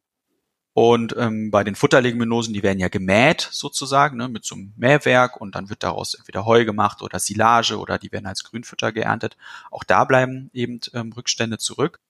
[0.78, 5.40] Und ähm, bei den Futterleguminosen, die werden ja gemäht sozusagen ne, mit so einem Mähwerk
[5.40, 9.38] und dann wird daraus entweder Heu gemacht oder Silage oder die werden als Grünfutter geerntet.
[9.72, 12.02] Auch da bleiben eben ähm, Rückstände zurück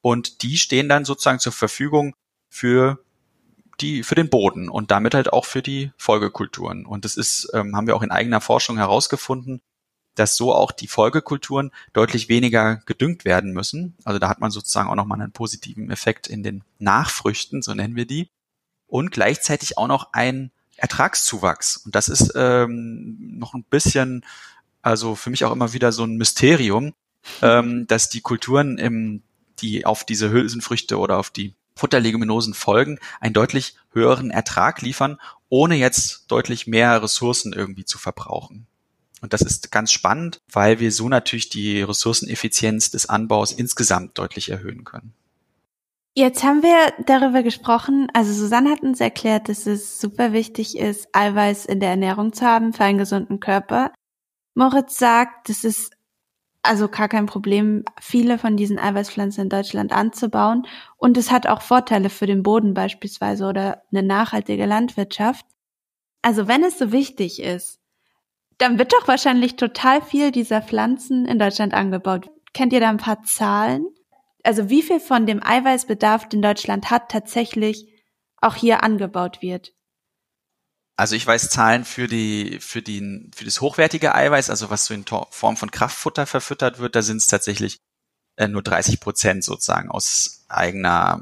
[0.00, 2.16] und die stehen dann sozusagen zur Verfügung
[2.48, 2.98] für
[3.78, 6.86] die für den Boden und damit halt auch für die Folgekulturen.
[6.86, 9.60] Und das ist ähm, haben wir auch in eigener Forschung herausgefunden,
[10.18, 13.94] dass so auch die Folgekulturen deutlich weniger gedüngt werden müssen.
[14.04, 17.96] Also da hat man sozusagen auch nochmal einen positiven Effekt in den Nachfrüchten, so nennen
[17.96, 18.28] wir die.
[18.86, 21.76] Und gleichzeitig auch noch ein Ertragszuwachs.
[21.76, 24.24] Und das ist ähm, noch ein bisschen,
[24.82, 26.94] also für mich auch immer wieder so ein Mysterium,
[27.42, 29.22] ähm, dass die Kulturen, im,
[29.60, 35.76] die auf diese Hülsenfrüchte oder auf die Futterleguminosen folgen, einen deutlich höheren Ertrag liefern, ohne
[35.76, 38.66] jetzt deutlich mehr Ressourcen irgendwie zu verbrauchen.
[39.20, 44.50] Und das ist ganz spannend, weil wir so natürlich die Ressourceneffizienz des Anbaus insgesamt deutlich
[44.50, 45.14] erhöhen können.
[46.14, 51.08] Jetzt haben wir darüber gesprochen, also Susanne hat uns erklärt, dass es super wichtig ist,
[51.12, 53.92] Eiweiß in der Ernährung zu haben für einen gesunden Körper.
[54.54, 55.92] Moritz sagt, es ist
[56.62, 60.66] also gar kein Problem, viele von diesen Eiweißpflanzen in Deutschland anzubauen.
[60.96, 65.46] Und es hat auch Vorteile für den Boden beispielsweise oder eine nachhaltige Landwirtschaft.
[66.20, 67.78] Also wenn es so wichtig ist,
[68.58, 72.28] dann wird doch wahrscheinlich total viel dieser Pflanzen in Deutschland angebaut.
[72.52, 73.86] Kennt ihr da ein paar Zahlen?
[74.42, 77.86] Also wie viel von dem Eiweißbedarf, den Deutschland hat, tatsächlich
[78.40, 79.72] auch hier angebaut wird?
[80.96, 84.94] Also ich weiß Zahlen für die für die für das hochwertige Eiweiß, also was so
[84.94, 87.78] in Form von Kraftfutter verfüttert wird, da sind es tatsächlich
[88.36, 91.20] äh, nur 30 Prozent sozusagen aus eigener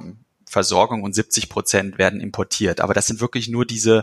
[0.49, 2.81] Versorgung und 70 Prozent werden importiert.
[2.81, 4.03] Aber das sind wirklich nur diese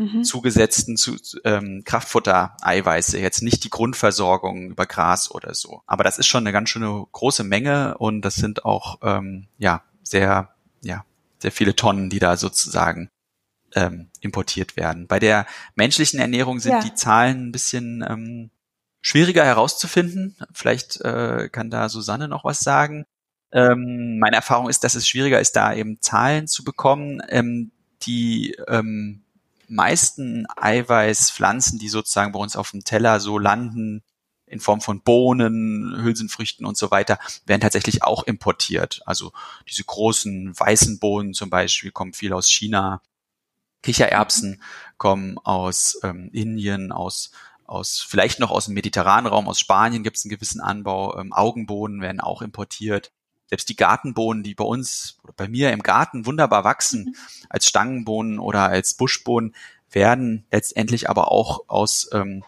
[0.00, 0.24] mhm.
[0.24, 5.82] zugesetzten zu, ähm, Kraftfutter-Eiweiße, jetzt nicht die Grundversorgung über Gras oder so.
[5.86, 9.82] Aber das ist schon eine ganz schöne große Menge und das sind auch ähm, ja
[10.02, 11.04] sehr ja
[11.38, 13.10] sehr viele Tonnen, die da sozusagen
[13.74, 15.06] ähm, importiert werden.
[15.06, 16.80] Bei der menschlichen Ernährung sind ja.
[16.80, 18.50] die Zahlen ein bisschen ähm,
[19.02, 20.36] schwieriger herauszufinden.
[20.52, 23.04] Vielleicht äh, kann da Susanne noch was sagen.
[23.52, 28.56] Ähm, meine Erfahrung ist, dass es schwieriger ist, da eben Zahlen zu bekommen, ähm, die
[28.68, 29.22] ähm,
[29.70, 34.02] meisten Eiweißpflanzen, die sozusagen bei uns auf dem Teller so landen,
[34.46, 39.00] in Form von Bohnen, Hülsenfrüchten und so weiter, werden tatsächlich auch importiert.
[39.06, 39.32] Also
[39.68, 43.00] diese großen weißen Bohnen zum Beispiel kommen viel aus China.
[43.82, 44.60] Kichererbsen
[44.98, 47.30] kommen aus ähm, Indien, aus
[47.70, 51.16] aus vielleicht noch aus dem mediterranen Raum, aus Spanien gibt es einen gewissen Anbau.
[51.16, 53.12] Ähm, Augenbohnen werden auch importiert.
[53.50, 57.14] Selbst die Gartenbohnen, die bei uns oder bei mir im Garten wunderbar wachsen, mhm.
[57.48, 59.54] als Stangenbohnen oder als Buschbohnen,
[59.90, 62.44] werden letztendlich aber auch aus ähm,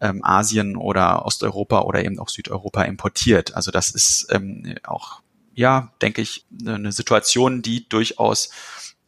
[0.00, 3.54] ähm, Asien oder Osteuropa oder eben auch Südeuropa importiert.
[3.54, 5.20] Also das ist ähm, auch,
[5.54, 8.50] ja, denke ich, eine Situation, die durchaus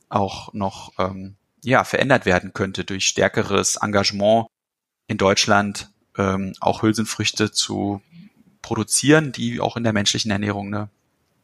[0.09, 4.47] auch noch ähm, ja, verändert werden könnte durch stärkeres Engagement
[5.07, 8.03] in Deutschland, ähm, auch Hülsenfrüchte zu
[8.63, 10.91] produzieren, die auch in der menschlichen Ernährung eine,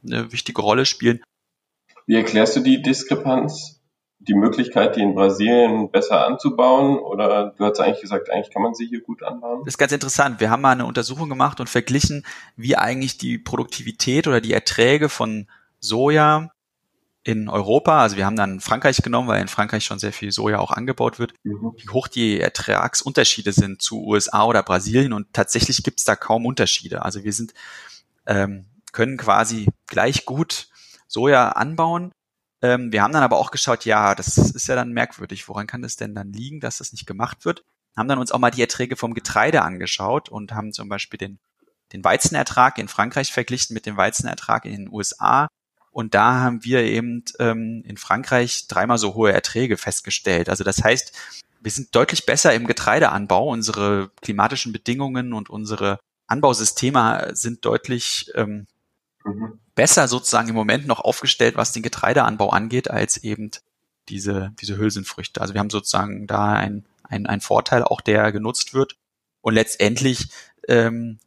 [0.04, 1.22] eine wichtige Rolle spielen.
[2.06, 3.80] Wie erklärst du die Diskrepanz
[4.18, 6.98] die Möglichkeit, die in Brasilien besser anzubauen?
[6.98, 9.60] Oder du hast eigentlich gesagt, eigentlich kann man sie hier gut anbauen?
[9.64, 10.40] Das ist ganz interessant.
[10.40, 12.24] Wir haben mal eine Untersuchung gemacht und verglichen,
[12.56, 15.46] wie eigentlich die Produktivität oder die Erträge von
[15.80, 16.50] Soja
[17.24, 20.58] in Europa, also wir haben dann Frankreich genommen, weil in Frankreich schon sehr viel Soja
[20.58, 21.72] auch angebaut wird, mhm.
[21.78, 26.44] wie hoch die Ertragsunterschiede sind zu USA oder Brasilien und tatsächlich gibt es da kaum
[26.44, 27.02] Unterschiede.
[27.02, 27.54] Also wir sind
[28.26, 30.68] ähm, können quasi gleich gut
[31.06, 32.12] Soja anbauen
[32.64, 35.50] ähm, wir haben dann aber auch geschaut, ja, das ist ja dann merkwürdig.
[35.50, 37.62] Woran kann es denn dann liegen, dass das nicht gemacht wird?
[37.94, 41.38] Haben dann uns auch mal die Erträge vom Getreide angeschaut und haben zum Beispiel den,
[41.92, 45.48] den Weizenertrag in Frankreich verglichen mit dem Weizenertrag in den USA.
[45.90, 50.48] Und da haben wir eben ähm, in Frankreich dreimal so hohe Erträge festgestellt.
[50.48, 51.12] Also das heißt,
[51.60, 53.50] wir sind deutlich besser im Getreideanbau.
[53.50, 58.66] Unsere klimatischen Bedingungen und unsere Anbausysteme sind deutlich ähm,
[59.24, 63.50] mhm besser sozusagen im Moment noch aufgestellt, was den Getreideanbau angeht, als eben
[64.08, 65.40] diese, diese Hülsenfrüchte.
[65.40, 68.96] Also wir haben sozusagen da ein, ein, ein Vorteil auch, der genutzt wird.
[69.40, 70.28] Und letztendlich
[70.68, 71.18] ähm,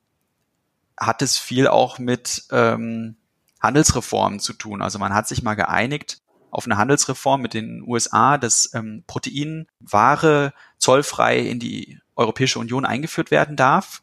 [0.98, 3.16] hat es viel auch mit ähm,
[3.60, 4.82] Handelsreformen zu tun.
[4.82, 10.54] Also man hat sich mal geeinigt auf eine Handelsreform mit den USA, dass ähm, Proteinware
[10.78, 14.02] zollfrei in die Europäische Union eingeführt werden darf.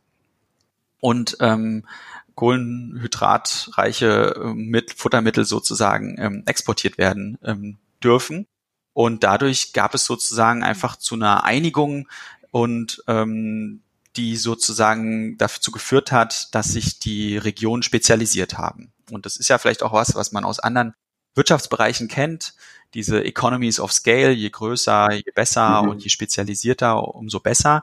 [1.01, 1.87] Und ähm,
[2.35, 8.47] kohlenhydratreiche äh, mit Futtermittel sozusagen ähm, exportiert werden ähm, dürfen.
[8.93, 12.09] Und dadurch gab es sozusagen einfach zu einer Einigung
[12.51, 13.81] und ähm,
[14.17, 18.93] die sozusagen dazu geführt hat, dass sich die Regionen spezialisiert haben.
[19.11, 20.95] Und das ist ja vielleicht auch was, was man aus anderen
[21.35, 22.55] Wirtschaftsbereichen kennt.
[22.95, 25.89] Diese Economies of Scale, je größer, je besser mhm.
[25.89, 27.83] und je spezialisierter, umso besser.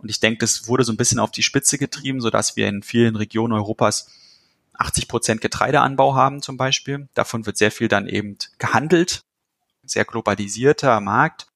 [0.00, 2.68] Und ich denke, das wurde so ein bisschen auf die Spitze getrieben, so dass wir
[2.68, 4.08] in vielen Regionen Europas
[4.74, 7.08] 80 Prozent Getreideanbau haben zum Beispiel.
[7.12, 9.20] Davon wird sehr viel dann eben gehandelt,
[9.84, 11.48] sehr globalisierter Markt.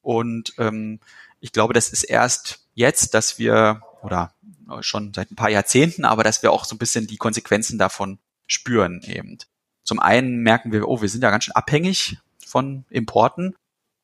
[0.00, 0.98] Und ähm,
[1.38, 4.34] ich glaube, das ist erst jetzt, dass wir, oder
[4.80, 8.18] schon seit ein paar Jahrzehnten, aber dass wir auch so ein bisschen die Konsequenzen davon
[8.48, 9.38] spüren eben.
[9.84, 13.54] Zum einen merken wir, oh, wir sind ja ganz schön abhängig von Importen.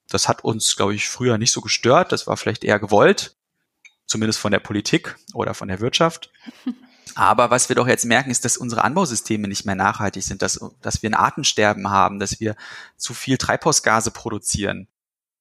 [0.09, 2.13] Das hat uns, glaube ich, früher nicht so gestört.
[2.13, 3.38] Das war vielleicht eher gewollt
[4.09, 6.33] zumindest von der Politik oder von der Wirtschaft.
[7.15, 10.61] Aber was wir doch jetzt merken, ist, dass unsere Anbausysteme nicht mehr nachhaltig sind, dass,
[10.83, 12.57] dass wir ein Artensterben haben, dass wir
[12.97, 14.89] zu viel Treibhausgase produzieren.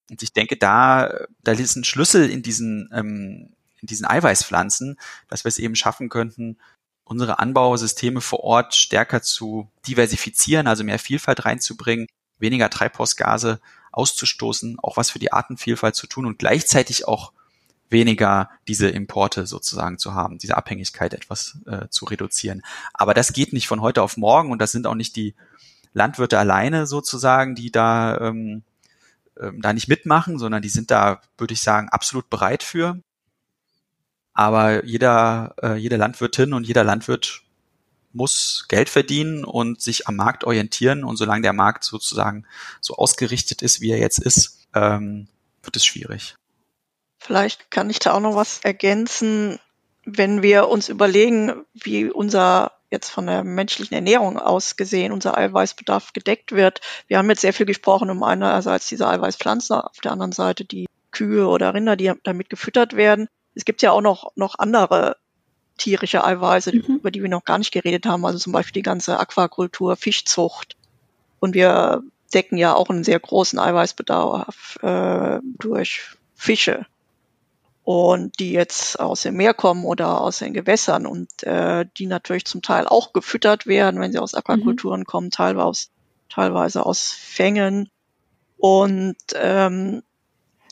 [0.09, 1.11] Und ich denke, da,
[1.43, 6.09] da ist ein Schlüssel in diesen, ähm, in diesen Eiweißpflanzen, dass wir es eben schaffen
[6.09, 6.57] könnten,
[7.03, 13.59] unsere Anbausysteme vor Ort stärker zu diversifizieren, also mehr Vielfalt reinzubringen, weniger Treibhausgase
[13.91, 17.31] auszustoßen, auch was für die Artenvielfalt zu tun und gleichzeitig auch
[17.89, 22.61] weniger diese Importe sozusagen zu haben, diese Abhängigkeit etwas äh, zu reduzieren.
[22.93, 25.35] Aber das geht nicht von heute auf morgen und das sind auch nicht die
[25.93, 28.63] Landwirte alleine sozusagen, die da, ähm,
[29.39, 32.99] ähm, da nicht mitmachen, sondern die sind da, würde ich sagen, absolut bereit für.
[34.33, 37.41] Aber jeder, äh, jede Landwirtin und jeder Landwirt
[38.13, 41.03] muss Geld verdienen und sich am Markt orientieren.
[41.03, 42.45] Und solange der Markt sozusagen
[42.79, 45.27] so ausgerichtet ist, wie er jetzt ist, ähm,
[45.63, 46.35] wird es schwierig.
[47.27, 49.59] Vielleicht kann ich da auch noch was ergänzen,
[50.05, 56.13] wenn wir uns überlegen, wie unser jetzt von der menschlichen Ernährung aus gesehen unser Eiweißbedarf
[56.13, 56.79] gedeckt wird.
[57.07, 60.85] Wir haben jetzt sehr viel gesprochen um einerseits diese Eiweißpflanzen, auf der anderen Seite die
[61.11, 63.27] Kühe oder Rinder, die damit gefüttert werden.
[63.55, 65.17] Es gibt ja auch noch, noch andere
[65.77, 66.95] tierische Eiweiße, mhm.
[66.95, 70.77] über die wir noch gar nicht geredet haben, also zum Beispiel die ganze Aquakultur, Fischzucht.
[71.41, 76.85] Und wir decken ja auch einen sehr großen Eiweißbedarf äh, durch Fische
[77.87, 82.43] und die jetzt aus dem Meer kommen oder aus den Gewässern und äh, die natürlich
[82.43, 85.05] zum Teil auch gefüttert werden, wenn sie aus Aquakulturen mhm.
[85.05, 85.89] kommen, teilweise aus,
[86.27, 87.89] teilweise aus Fängen.
[88.57, 90.03] Und ähm,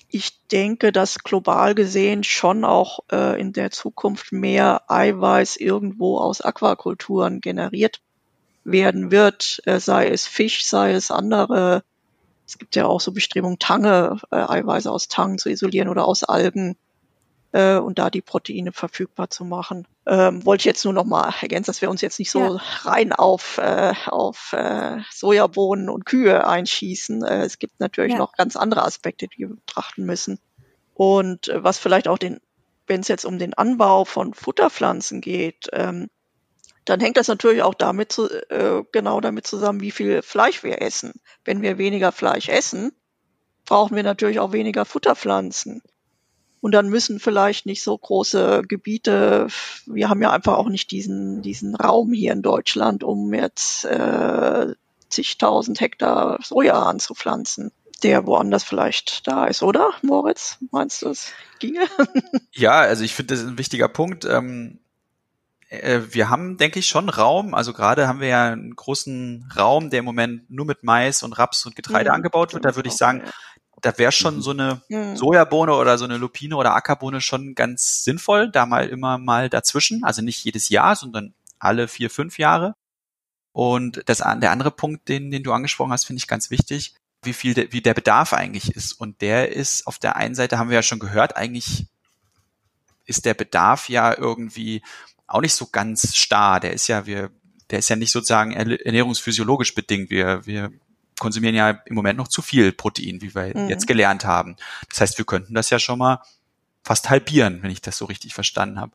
[0.09, 6.41] ich denke, dass global gesehen schon auch äh, in der Zukunft mehr Eiweiß irgendwo aus
[6.41, 8.01] Aquakulturen generiert
[8.65, 11.85] werden wird, äh, sei es Fisch, sei es andere.
[12.45, 16.25] Es gibt ja auch so Bestrebungen, Tange, äh, Eiweiße aus Tangen zu isolieren oder aus
[16.25, 16.75] Algen
[17.55, 19.87] äh, und da die Proteine verfügbar zu machen.
[20.05, 22.61] Ähm, wollte ich jetzt nur noch mal ergänzen, dass wir uns jetzt nicht so ja.
[22.83, 27.23] rein auf, äh, auf äh, Sojabohnen und Kühe einschießen.
[27.23, 28.17] Äh, es gibt natürlich ja.
[28.17, 30.39] noch ganz andere Aspekte, die wir betrachten müssen.
[30.93, 32.41] Und äh, was vielleicht auch den,
[32.87, 36.09] wenn es jetzt um den Anbau von Futterpflanzen geht, ähm,
[36.83, 40.81] dann hängt das natürlich auch damit zu, äh, genau damit zusammen, wie viel Fleisch wir
[40.81, 41.13] essen.
[41.45, 42.91] Wenn wir weniger Fleisch essen,
[43.65, 45.81] brauchen wir natürlich auch weniger Futterpflanzen.
[46.65, 49.49] Und dann müssen vielleicht nicht so große Gebiete,
[49.85, 54.73] wir haben ja einfach auch nicht diesen, diesen Raum hier in Deutschland, um jetzt äh,
[55.07, 60.57] zigtausend Hektar Soja anzupflanzen der woanders vielleicht da ist, oder, Moritz?
[60.71, 61.87] Meinst du, es ginge?
[62.51, 64.25] Ja, also ich finde, das ist ein wichtiger Punkt.
[64.25, 64.79] Ähm,
[65.69, 67.53] äh, wir haben, denke ich, schon Raum.
[67.53, 71.33] Also gerade haben wir ja einen großen Raum, der im Moment nur mit Mais und
[71.33, 72.65] Raps und Getreide ja, angebaut wird.
[72.65, 73.23] Da würde ich sagen,
[73.85, 74.41] da wäre schon mhm.
[74.41, 75.15] so eine mhm.
[75.15, 80.03] Sojabohne oder so eine Lupine oder Ackerbohne schon ganz sinnvoll, da mal immer mal dazwischen,
[80.03, 82.73] also nicht jedes Jahr, sondern alle vier, fünf Jahre.
[83.51, 87.33] Und das, der andere Punkt, den, den du angesprochen hast, finde ich ganz wichtig, wie
[87.33, 88.93] viel, de, wie der Bedarf eigentlich ist.
[88.93, 91.85] Und der ist auf der einen Seite, haben wir ja schon gehört, eigentlich
[93.05, 94.81] ist der Bedarf ja irgendwie
[95.27, 96.59] auch nicht so ganz starr.
[96.59, 97.29] Der ist ja, wir,
[97.69, 100.09] der ist ja nicht sozusagen ernährungsphysiologisch bedingt.
[100.09, 100.71] Wir, wir
[101.25, 103.67] konsumieren ja im Moment noch zu viel Protein, wie wir mhm.
[103.67, 104.57] jetzt gelernt haben.
[104.89, 106.21] Das heißt, wir könnten das ja schon mal
[106.83, 108.91] fast halbieren, wenn ich das so richtig verstanden habe.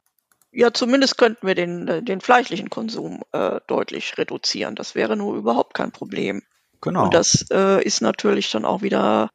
[0.52, 4.76] Ja, zumindest könnten wir den, äh, den fleischlichen Konsum äh, deutlich reduzieren.
[4.76, 6.42] Das wäre nur überhaupt kein Problem.
[6.80, 7.06] Genau.
[7.06, 9.30] Und das äh, ist natürlich dann auch wieder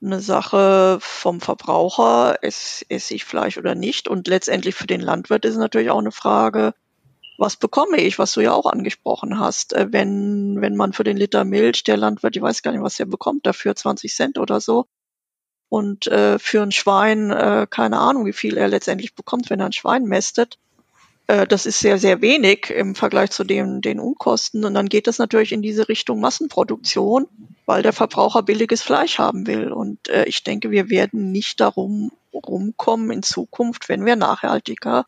[0.00, 4.06] eine Sache vom Verbraucher, esse ich Fleisch oder nicht.
[4.06, 6.72] Und letztendlich für den Landwirt ist es natürlich auch eine Frage,
[7.38, 11.16] was bekomme ich, was du ja auch angesprochen hast, äh, wenn, wenn man für den
[11.16, 14.60] Liter Milch, der Landwirt, ich weiß gar nicht, was er bekommt, dafür 20 Cent oder
[14.60, 14.86] so.
[15.68, 19.66] Und äh, für ein Schwein, äh, keine Ahnung, wie viel er letztendlich bekommt, wenn er
[19.66, 20.58] ein Schwein mästet.
[21.26, 24.66] Äh, das ist sehr, sehr wenig im Vergleich zu dem, den Unkosten.
[24.66, 27.26] Und dann geht das natürlich in diese Richtung Massenproduktion,
[27.64, 29.72] weil der Verbraucher billiges Fleisch haben will.
[29.72, 35.06] Und äh, ich denke, wir werden nicht darum rumkommen in Zukunft, wenn wir nachhaltiger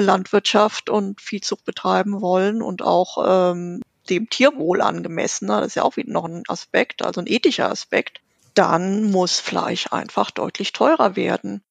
[0.00, 5.96] Landwirtschaft und Viehzucht betreiben wollen und auch ähm, dem Tierwohl angemessen, das ist ja auch
[5.96, 8.20] wieder noch ein Aspekt, also ein ethischer Aspekt,
[8.54, 11.62] dann muss Fleisch einfach deutlich teurer werden.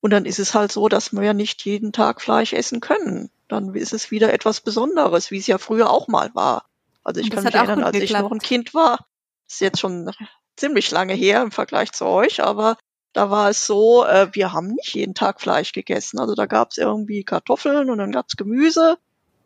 [0.00, 3.30] Und dann ist es halt so, dass wir nicht jeden Tag Fleisch essen können.
[3.46, 6.64] Dann ist es wieder etwas Besonderes, wie es ja früher auch mal war.
[7.04, 8.10] Also ich kann mich erinnern, als geklappt.
[8.10, 9.06] ich noch ein Kind war,
[9.48, 10.10] ist jetzt schon
[10.56, 12.76] ziemlich lange her im Vergleich zu euch, aber
[13.12, 16.18] da war es so, äh, wir haben nicht jeden Tag Fleisch gegessen.
[16.18, 18.98] Also da gab es irgendwie Kartoffeln und dann gab es Gemüse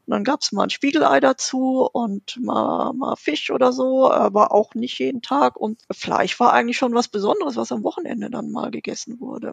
[0.06, 4.52] und dann gab es mal ein Spiegelei dazu und mal, mal Fisch oder so, aber
[4.52, 5.56] auch nicht jeden Tag.
[5.56, 9.50] Und Fleisch war eigentlich schon was Besonderes, was am Wochenende dann mal gegessen wurde.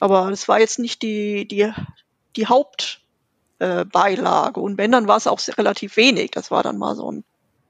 [0.00, 1.70] Aber es war jetzt nicht die, die,
[2.36, 4.60] die Hauptbeilage.
[4.60, 6.30] Äh, und wenn, dann war es auch relativ wenig.
[6.30, 7.22] Das war dann mal so ein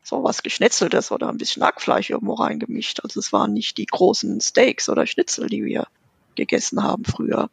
[0.07, 3.01] so was Geschnetzeltes oder ein bisschen Hackfleisch irgendwo reingemischt.
[3.03, 5.89] Also es waren nicht die großen Steaks oder Schnitzel, die wir
[6.37, 7.51] gegessen haben früher.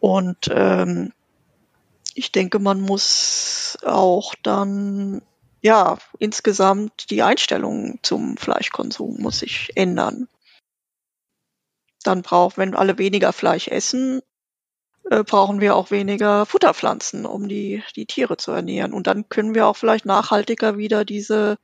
[0.00, 1.12] Und ähm,
[2.14, 5.20] ich denke, man muss auch dann
[5.60, 10.28] ja insgesamt die Einstellung zum Fleischkonsum muss sich ändern.
[12.04, 14.22] Dann braucht, wenn alle weniger Fleisch essen,
[15.10, 18.92] äh, brauchen wir auch weniger Futterpflanzen, um die, die Tiere zu ernähren.
[18.92, 21.56] Und dann können wir auch vielleicht nachhaltiger wieder diese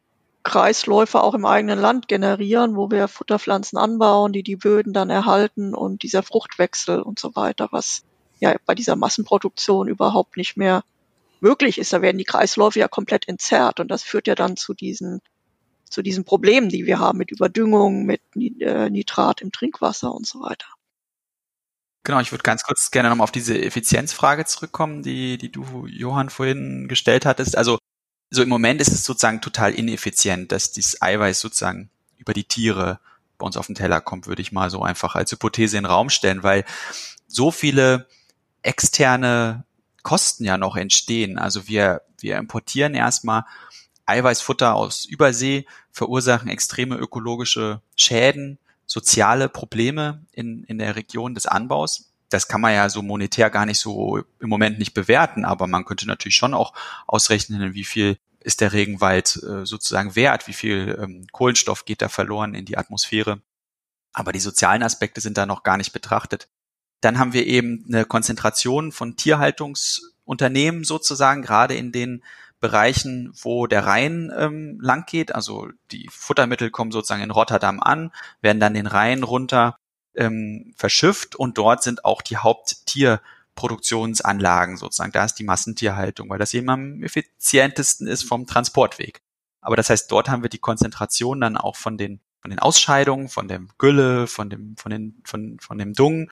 [0.43, 5.75] Kreisläufe auch im eigenen Land generieren, wo wir Futterpflanzen anbauen, die die Böden dann erhalten
[5.75, 8.05] und dieser Fruchtwechsel und so weiter, was
[8.41, 10.83] ja bei dieser Massenproduktion überhaupt nicht mehr
[11.41, 11.93] möglich ist.
[11.93, 15.21] Da werden die Kreisläufe ja komplett entzerrt und das führt ja dann zu diesen
[15.91, 20.41] zu diesen Problemen, die wir haben mit Überdüngung, mit äh, Nitrat im Trinkwasser und so
[20.41, 20.67] weiter.
[22.05, 26.29] Genau, ich würde ganz kurz gerne nochmal auf diese Effizienzfrage zurückkommen, die, die du, Johann,
[26.29, 27.57] vorhin gestellt hattest.
[27.57, 27.79] Also,
[28.31, 33.01] so im Moment ist es sozusagen total ineffizient, dass dieses Eiweiß sozusagen über die Tiere
[33.39, 35.91] bei uns auf den Teller kommt, würde ich mal so einfach als Hypothese in den
[35.91, 36.65] Raum stellen, weil
[37.27, 38.07] so viele
[38.63, 39.65] externe
[40.03, 41.39] Kosten ja noch entstehen.
[41.39, 43.45] Also wir, wir importieren erstmal
[44.07, 52.13] Eiweißfutter aus Übersee, verursachen extreme ökologische Schäden, soziale Probleme in, in der Region des Anbaus.
[52.31, 55.85] Das kann man ja so monetär gar nicht so im Moment nicht bewerten, aber man
[55.85, 56.73] könnte natürlich schon auch
[57.07, 62.09] ausrechnen, wie viel ist der Regenwald äh, sozusagen wert, wie viel ähm, Kohlenstoff geht da
[62.09, 63.41] verloren in die Atmosphäre.
[64.13, 66.49] Aber die sozialen Aspekte sind da noch gar nicht betrachtet.
[67.01, 72.23] Dann haben wir eben eine Konzentration von Tierhaltungsunternehmen sozusagen, gerade in den
[72.65, 75.35] Bereichen, wo der Rhein ähm, lang geht.
[75.35, 78.11] Also die Futtermittel kommen sozusagen in Rotterdam an,
[78.41, 79.77] werden dann den Rhein runter
[80.15, 85.13] ähm, verschifft und dort sind auch die Haupttierproduktionsanlagen sozusagen.
[85.13, 89.21] Da ist die Massentierhaltung, weil das eben am effizientesten ist vom Transportweg.
[89.61, 93.29] Aber das heißt, dort haben wir die Konzentration dann auch von den von den Ausscheidungen,
[93.29, 96.31] von dem Gülle, von dem von den von von dem Dung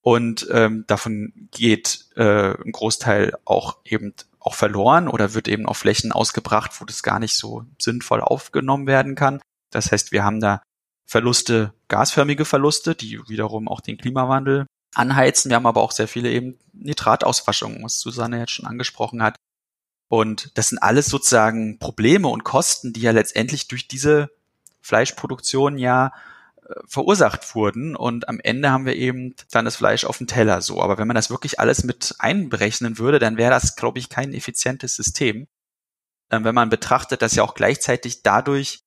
[0.00, 4.14] und ähm, davon geht äh, ein Großteil auch eben
[4.48, 8.86] auch verloren oder wird eben auf Flächen ausgebracht, wo das gar nicht so sinnvoll aufgenommen
[8.86, 9.42] werden kann.
[9.70, 10.62] Das heißt, wir haben da
[11.06, 15.50] Verluste, gasförmige Verluste, die wiederum auch den Klimawandel anheizen.
[15.50, 19.36] Wir haben aber auch sehr viele eben Nitratauswaschungen, was Susanne jetzt schon angesprochen hat.
[20.08, 24.30] Und das sind alles sozusagen Probleme und Kosten, die ja letztendlich durch diese
[24.80, 26.12] Fleischproduktion ja
[26.86, 30.82] verursacht wurden und am Ende haben wir eben dann das Fleisch auf dem Teller so.
[30.82, 34.34] Aber wenn man das wirklich alles mit einberechnen würde, dann wäre das, glaube ich, kein
[34.34, 35.46] effizientes System.
[36.30, 38.80] Ähm, wenn man betrachtet, dass ja auch gleichzeitig dadurch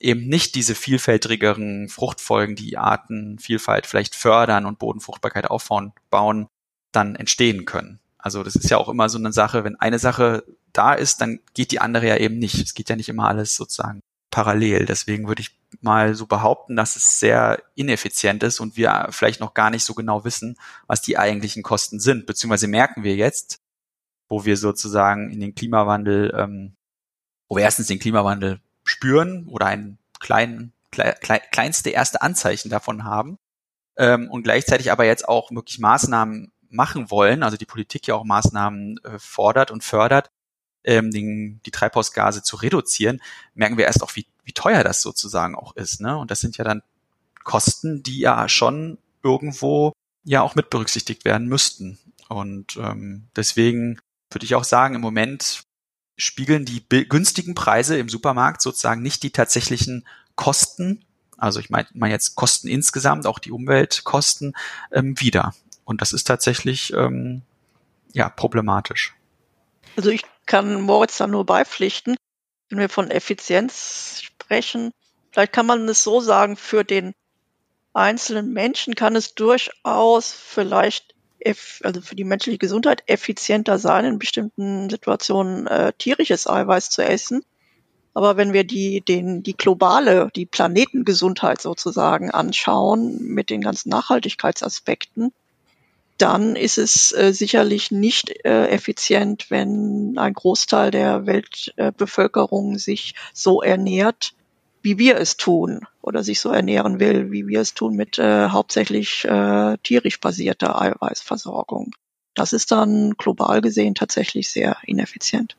[0.00, 6.48] eben nicht diese vielfältigeren Fruchtfolgen, die Artenvielfalt vielleicht fördern und Bodenfruchtbarkeit aufbauen, bauen,
[6.92, 8.00] dann entstehen können.
[8.18, 11.40] Also das ist ja auch immer so eine Sache, wenn eine Sache da ist, dann
[11.54, 12.56] geht die andere ja eben nicht.
[12.56, 14.00] Es geht ja nicht immer alles sozusagen
[14.30, 14.86] parallel.
[14.86, 19.54] Deswegen würde ich mal so behaupten, dass es sehr ineffizient ist und wir vielleicht noch
[19.54, 20.56] gar nicht so genau wissen,
[20.86, 22.26] was die eigentlichen Kosten sind.
[22.26, 23.60] Beziehungsweise merken wir jetzt,
[24.28, 26.76] wo wir sozusagen in den Klimawandel, ähm,
[27.48, 31.12] wo wir erstens den Klimawandel spüren oder ein kleinen, klei
[31.50, 33.38] kleinste erste Anzeichen davon haben
[33.96, 38.24] ähm, und gleichzeitig aber jetzt auch wirklich Maßnahmen machen wollen, also die Politik ja auch
[38.24, 40.30] Maßnahmen äh, fordert und fördert,
[40.84, 43.20] ähm, den, die Treibhausgase zu reduzieren,
[43.54, 46.00] merken wir erst auch, wie, wie teuer das sozusagen auch ist.
[46.00, 46.16] Ne?
[46.16, 46.82] Und das sind ja dann
[47.42, 49.92] Kosten, die ja schon irgendwo
[50.24, 51.98] ja auch mit berücksichtigt werden müssten.
[52.28, 55.64] Und ähm, deswegen würde ich auch sagen, im Moment
[56.16, 61.04] spiegeln die günstigen Preise im Supermarkt sozusagen nicht die tatsächlichen Kosten,
[61.36, 64.54] also ich meine mein jetzt Kosten insgesamt, auch die Umweltkosten,
[64.92, 65.54] ähm, wieder.
[65.84, 67.42] Und das ist tatsächlich ähm,
[68.12, 69.14] ja problematisch.
[69.96, 72.16] Also ich kann Moritz da nur beipflichten,
[72.74, 74.92] wenn wir von Effizienz sprechen.
[75.30, 77.14] Vielleicht kann man es so sagen, für den
[77.92, 81.14] einzelnen Menschen kann es durchaus vielleicht,
[81.84, 87.44] also für die menschliche Gesundheit effizienter sein, in bestimmten Situationen äh, tierisches Eiweiß zu essen.
[88.12, 95.32] Aber wenn wir die, den, die globale, die Planetengesundheit sozusagen anschauen mit den ganzen Nachhaltigkeitsaspekten,
[96.18, 103.14] dann ist es äh, sicherlich nicht äh, effizient, wenn ein Großteil der Weltbevölkerung äh, sich
[103.32, 104.34] so ernährt,
[104.82, 108.48] wie wir es tun, oder sich so ernähren will, wie wir es tun mit äh,
[108.48, 111.92] hauptsächlich äh, tierisch basierter Eiweißversorgung.
[112.34, 115.56] Das ist dann global gesehen tatsächlich sehr ineffizient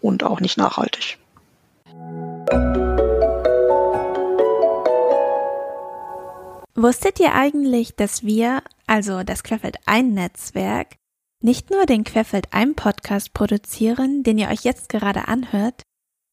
[0.00, 1.18] und auch nicht nachhaltig.
[6.74, 10.96] Wusstet ihr eigentlich, dass wir, also das Querfeld ein Netzwerk,
[11.42, 15.82] nicht nur den Querfeld ein Podcast produzieren, den ihr euch jetzt gerade anhört,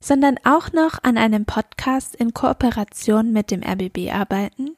[0.03, 4.75] sondern auch noch an einem Podcast in Kooperation mit dem RBB arbeiten?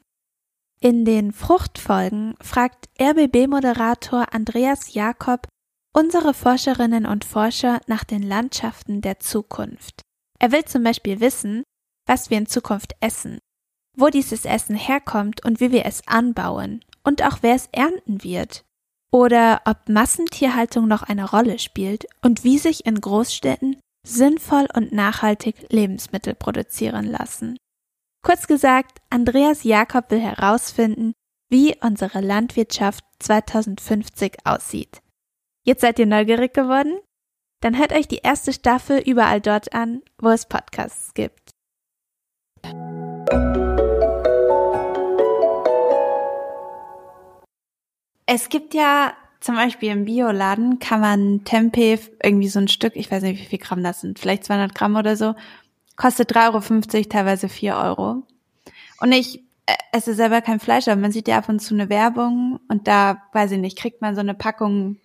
[0.80, 5.46] In den Fruchtfolgen fragt RBB-Moderator Andreas Jakob
[5.94, 10.00] unsere Forscherinnen und Forscher nach den Landschaften der Zukunft.
[10.40, 11.62] Er will zum Beispiel wissen,
[12.06, 13.38] was wir in Zukunft essen
[13.96, 18.64] wo dieses Essen herkommt und wie wir es anbauen und auch wer es ernten wird.
[19.12, 23.76] Oder ob Massentierhaltung noch eine Rolle spielt und wie sich in Großstädten
[24.06, 27.56] sinnvoll und nachhaltig Lebensmittel produzieren lassen.
[28.24, 31.12] Kurz gesagt, Andreas Jakob will herausfinden,
[31.50, 35.02] wie unsere Landwirtschaft 2050 aussieht.
[35.64, 36.98] Jetzt seid ihr neugierig geworden?
[37.60, 41.52] Dann hört euch die erste Staffel überall dort an, wo es Podcasts gibt.
[48.34, 53.10] Es gibt ja zum Beispiel im Bioladen kann man Tempeh irgendwie so ein Stück, ich
[53.10, 55.34] weiß nicht, wie viel Gramm das sind, vielleicht 200 Gramm oder so,
[55.96, 58.22] kostet 3,50 Euro, teilweise 4 Euro.
[59.00, 61.90] Und ich äh, esse selber kein Fleisch, aber man sieht ja ab und zu eine
[61.90, 64.96] Werbung und da, weiß ich nicht, kriegt man so eine Packung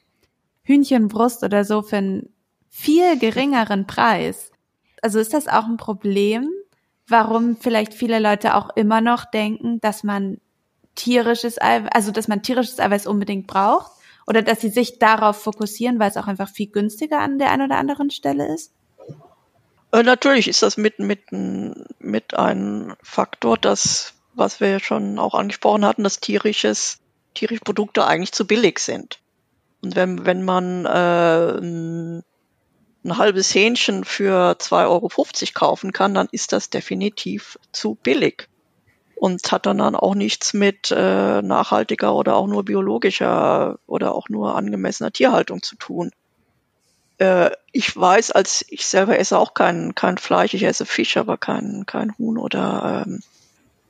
[0.63, 2.29] Hühnchenbrust oder so für einen
[2.69, 4.53] viel geringeren Preis.
[5.01, 6.47] Also ist das auch ein Problem,
[7.09, 10.37] warum vielleicht viele Leute auch immer noch denken, dass man
[10.97, 13.91] tierisches Eiweiß, also dass man tierisches Eiweiß unbedingt braucht
[14.25, 17.63] oder dass sie sich darauf fokussieren, weil es auch einfach viel günstiger an der einen
[17.63, 18.73] oder anderen Stelle ist?
[19.93, 25.83] Äh, natürlich ist das mit, mit, mit ein Faktor, dass was wir schon auch angesprochen
[25.85, 26.99] hatten, dass tierisches,
[27.33, 29.19] tierische Produkte eigentlich zu billig sind.
[29.81, 32.23] Und wenn, wenn man äh, ein,
[33.03, 35.09] ein halbes Hähnchen für 2,50 Euro
[35.53, 38.47] kaufen kann, dann ist das definitiv zu billig
[39.19, 44.55] und hat dann, auch nichts mit äh, nachhaltiger oder auch nur biologischer oder auch nur
[44.55, 46.11] angemessener Tierhaltung zu tun.
[47.17, 51.37] Äh, ich weiß, als ich selber esse auch kein, kein Fleisch, ich esse Fisch, aber
[51.37, 53.21] kein, kein Huhn oder ähm,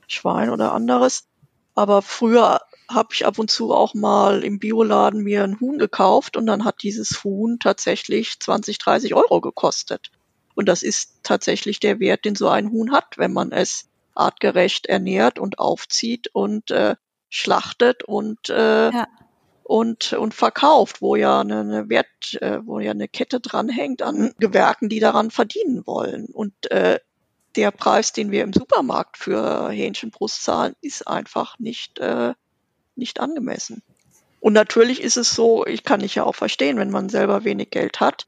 [0.08, 1.28] Schwein oder anderes.
[1.76, 6.38] Aber früher habe ich ab und zu auch mal im Bioladen mir ein Huhn gekauft
[6.38, 10.10] und dann hat dieses Huhn tatsächlich 20, 30 Euro gekostet.
[10.56, 14.88] Und das ist tatsächlich der Wert, den so ein Huhn hat, wenn man es artgerecht
[14.88, 16.96] ernährt und aufzieht und äh,
[17.30, 19.08] schlachtet und äh, ja.
[19.64, 24.34] und und verkauft, wo ja eine, eine Wert, äh, wo ja eine Kette dranhängt an
[24.40, 26.26] Gewerken, die daran verdienen wollen.
[26.26, 27.00] Und äh,
[27.56, 32.34] der Preis, den wir im Supermarkt für Hähnchenbrust zahlen, ist einfach nicht äh,
[32.96, 33.84] nicht angemessen.
[34.40, 37.72] Und natürlich ist es so, ich kann ich ja auch verstehen, wenn man selber wenig
[37.72, 38.28] Geld hat,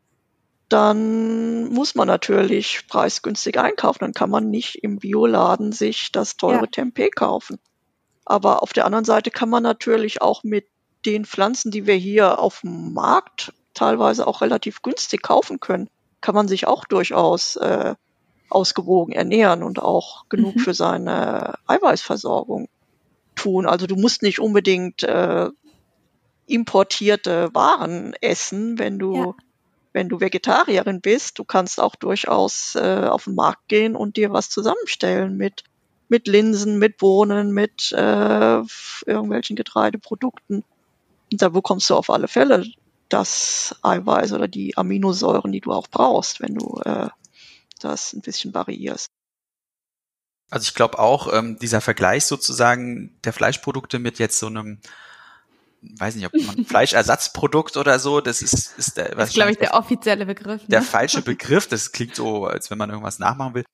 [0.69, 3.99] dann muss man natürlich preisgünstig einkaufen.
[4.01, 6.67] Dann kann man nicht im Bioladen sich das teure ja.
[6.67, 7.59] Tempeh kaufen.
[8.23, 10.67] Aber auf der anderen Seite kann man natürlich auch mit
[11.05, 15.89] den Pflanzen, die wir hier auf dem Markt teilweise auch relativ günstig kaufen können,
[16.21, 17.95] kann man sich auch durchaus äh,
[18.49, 20.59] ausgewogen ernähren und auch genug mhm.
[20.59, 22.67] für seine Eiweißversorgung
[23.35, 23.65] tun.
[23.65, 25.49] Also du musst nicht unbedingt äh,
[26.45, 29.33] importierte Waren essen, wenn du ja
[29.93, 34.31] wenn du Vegetarierin bist, du kannst auch durchaus äh, auf den Markt gehen und dir
[34.31, 35.63] was zusammenstellen mit
[36.09, 38.61] mit Linsen, mit Bohnen, mit äh,
[39.05, 40.63] irgendwelchen Getreideprodukten.
[41.31, 42.65] Und da bekommst du auf alle Fälle
[43.09, 47.09] das Eiweiß oder die Aminosäuren, die du auch brauchst, wenn du äh,
[47.79, 49.07] das ein bisschen variierst.
[50.49, 54.79] Also ich glaube auch, ähm, dieser Vergleich sozusagen der Fleischprodukte mit jetzt so einem
[55.81, 59.73] weiß nicht, ob man Fleischersatzprodukt oder so, das ist, ist der, was glaube ich, der
[59.73, 60.61] offizielle Begriff.
[60.63, 60.67] Ne?
[60.69, 63.65] Der falsche Begriff, das klingt so, als wenn man irgendwas nachmachen will.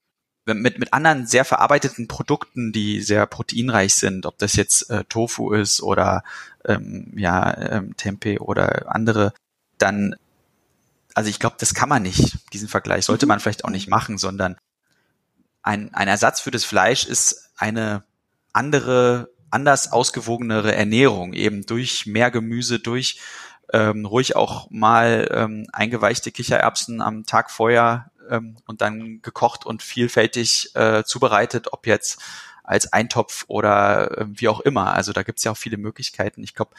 [0.47, 5.53] Mit, mit anderen sehr verarbeiteten Produkten, die sehr proteinreich sind, ob das jetzt äh, Tofu
[5.53, 6.23] ist oder
[6.65, 9.33] ähm, ja, ähm, Tempeh oder andere,
[9.79, 10.15] dann,
[11.15, 13.29] also ich glaube, das kann man nicht, diesen Vergleich, sollte mhm.
[13.29, 14.55] man vielleicht auch nicht machen, sondern
[15.63, 18.03] ein, ein Ersatz für das Fleisch ist eine
[18.53, 23.21] andere anders ausgewogenere Ernährung, eben durch mehr Gemüse, durch
[23.71, 29.81] ähm, ruhig auch mal ähm, eingeweichte Kichererbsen am Tag vorher ähm, und dann gekocht und
[29.81, 32.21] vielfältig äh, zubereitet, ob jetzt
[32.63, 34.93] als Eintopf oder äh, wie auch immer.
[34.93, 36.43] Also da gibt's ja auch viele Möglichkeiten.
[36.43, 36.75] Ich glaube,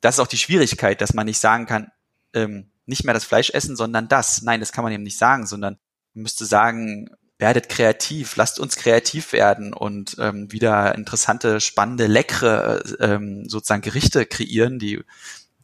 [0.00, 1.92] das ist auch die Schwierigkeit, dass man nicht sagen kann,
[2.32, 4.40] ähm, nicht mehr das Fleisch essen, sondern das.
[4.40, 5.76] Nein, das kann man eben nicht sagen, sondern
[6.14, 12.82] man müsste sagen, werdet kreativ, lasst uns kreativ werden und ähm, wieder interessante, spannende, leckere
[13.00, 15.04] ähm, sozusagen Gerichte kreieren, die,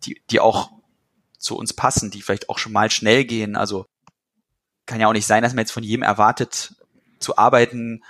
[0.05, 0.71] die, die auch
[1.39, 3.57] zu uns passen, die vielleicht auch schon mal schnell gehen.
[3.57, 3.87] Also
[4.87, 6.75] kann ja auch nicht sein, dass man jetzt von jedem erwartet,
[7.19, 8.05] zu arbeiten,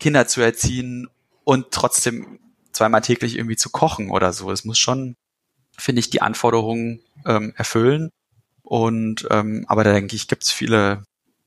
[0.00, 1.08] Kinder zu erziehen
[1.44, 2.40] und trotzdem
[2.72, 4.50] zweimal täglich irgendwie zu kochen oder so.
[4.50, 5.16] Es muss schon,
[5.78, 8.10] finde ich, die Anforderungen ähm, erfüllen.
[8.62, 11.04] Und ähm, aber da denke ich, gibt es viele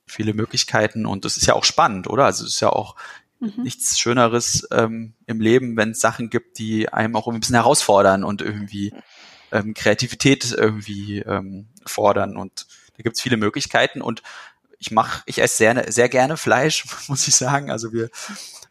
[0.07, 2.25] viele Möglichkeiten und das ist ja auch spannend, oder?
[2.25, 2.95] Also es ist ja auch
[3.39, 3.63] mhm.
[3.63, 8.23] nichts Schöneres ähm, im Leben, wenn es Sachen gibt, die einem auch ein bisschen herausfordern
[8.23, 8.93] und irgendwie
[9.51, 12.37] ähm, Kreativität irgendwie ähm, fordern.
[12.37, 14.23] Und da gibt's viele Möglichkeiten und
[14.79, 17.71] ich mache, ich esse sehr, sehr gerne Fleisch, muss ich sagen.
[17.71, 18.09] Also wir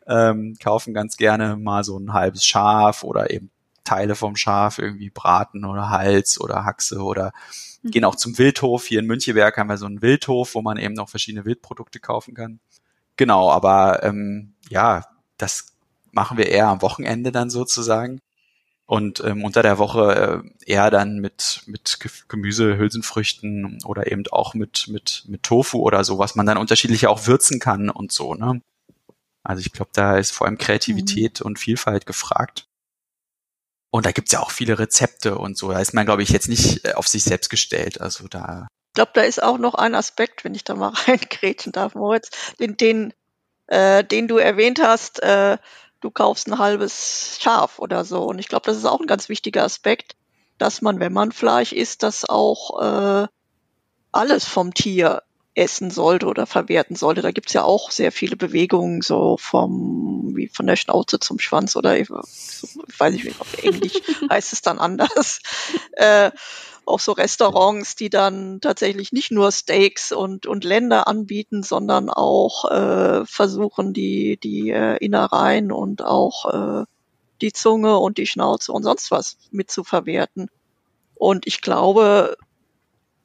[0.07, 3.51] ähm, kaufen ganz gerne mal so ein halbes Schaf oder eben
[3.87, 7.32] Teile vom Schaf irgendwie braten oder Hals oder Haxe oder
[7.87, 7.91] Mhm.
[7.91, 8.87] Gehen auch zum Wildhof.
[8.87, 12.34] Hier in Müncheberg haben wir so einen Wildhof, wo man eben noch verschiedene Wildprodukte kaufen
[12.34, 12.61] kann.
[13.16, 15.07] Genau, aber ähm, ja,
[15.39, 15.74] das
[16.12, 18.20] machen wir eher am Wochenende dann sozusagen.
[18.84, 24.55] Und ähm, unter der Woche äh, eher dann mit, mit Gemüse, Hülsenfrüchten oder eben auch
[24.55, 28.34] mit, mit, mit Tofu oder so, was man dann unterschiedlich auch würzen kann und so.
[28.34, 28.61] Ne?
[29.43, 31.47] Also ich glaube, da ist vor allem Kreativität mhm.
[31.47, 32.68] und Vielfalt gefragt.
[33.97, 35.72] Und da gibt's ja auch viele Rezepte und so.
[35.72, 37.99] Da ist man, glaube ich, jetzt nicht äh, auf sich selbst gestellt.
[37.99, 38.68] Also da.
[38.88, 42.28] Ich glaube, da ist auch noch ein Aspekt, wenn ich da mal reingrätschen darf, Moritz,
[42.61, 43.14] den, den,
[43.68, 45.57] äh, den du erwähnt hast, äh,
[46.03, 48.24] du kaufst ein halbes Schaf oder so.
[48.24, 50.14] Und ich glaube, das ist auch ein ganz wichtiger Aspekt,
[50.59, 53.28] dass man, wenn man Fleisch isst, das auch äh,
[54.12, 55.22] alles vom Tier
[55.57, 57.22] essen sollte oder verwerten sollte.
[57.22, 61.76] Da gibt's ja auch sehr viele Bewegungen, so vom wie von der Schnauze zum Schwanz
[61.76, 63.94] oder ich, weiß ich nicht, auf Englisch
[64.30, 65.40] heißt es dann anders.
[65.92, 66.30] Äh,
[66.84, 72.70] auch so Restaurants, die dann tatsächlich nicht nur Steaks und, und Länder anbieten, sondern auch
[72.70, 76.84] äh, versuchen, die, die äh, Innereien und auch äh,
[77.40, 80.48] die Zunge und die Schnauze und sonst was mitzuverwerten.
[81.16, 82.36] Und ich glaube,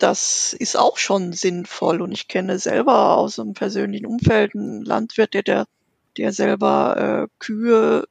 [0.01, 2.01] das ist auch schon sinnvoll.
[2.01, 5.65] Und ich kenne selber aus einem persönlichen Umfeld einen Landwirt, der, der,
[6.17, 8.05] der selber äh, Kühe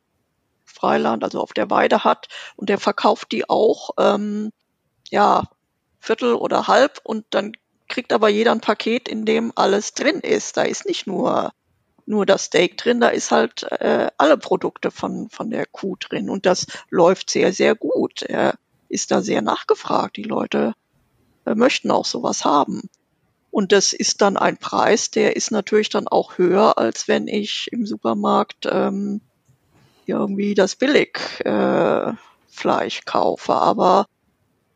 [0.64, 4.51] Freiland, also auf der Weide hat und der verkauft die auch ähm,
[5.11, 5.45] ja,
[5.99, 7.53] Viertel oder halb und dann
[7.88, 10.57] kriegt aber jeder ein Paket, in dem alles drin ist.
[10.57, 11.53] Da ist nicht nur
[12.07, 16.30] nur das Steak drin, da ist halt äh, alle Produkte von von der Kuh drin
[16.30, 18.22] und das läuft sehr sehr gut.
[18.22, 18.55] Er
[18.88, 20.16] ist da sehr nachgefragt.
[20.16, 20.74] Die Leute
[21.45, 22.88] möchten auch sowas haben.
[23.51, 27.68] Und das ist dann ein Preis, der ist natürlich dann auch höher, als wenn ich
[27.72, 29.20] im Supermarkt ähm,
[30.07, 32.14] irgendwie das Billigfleisch
[32.99, 33.55] äh, kaufe.
[33.55, 34.07] Aber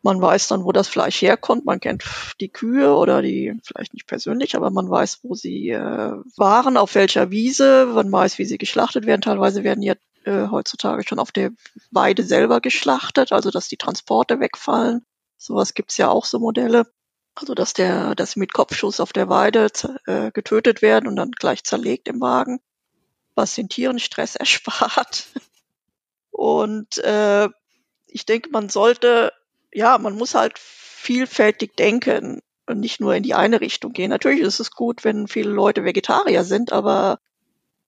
[0.03, 1.65] man weiß dann, wo das Fleisch herkommt.
[1.65, 2.05] Man kennt
[2.41, 6.95] die Kühe oder die, vielleicht nicht persönlich, aber man weiß, wo sie äh, waren, auf
[6.95, 7.87] welcher Wiese.
[7.95, 9.23] Man weiß, wie sie geschlachtet werden.
[9.23, 9.95] Teilweise werden ja
[10.25, 11.53] äh, heutzutage schon auf der
[11.91, 15.05] Weide selber geschlachtet, also dass die Transporte wegfallen.
[15.45, 16.86] Sowas gibt's ja auch so Modelle.
[17.34, 19.68] Also dass der, dass sie mit Kopfschuss auf der Weide
[20.07, 22.61] äh, getötet werden und dann gleich zerlegt im Wagen,
[23.34, 25.26] was den Tieren Stress erspart.
[26.30, 27.49] Und äh,
[28.07, 29.32] ich denke, man sollte
[29.74, 34.11] ja, man muss halt vielfältig denken und nicht nur in die eine Richtung gehen.
[34.11, 37.18] Natürlich ist es gut, wenn viele Leute Vegetarier sind, aber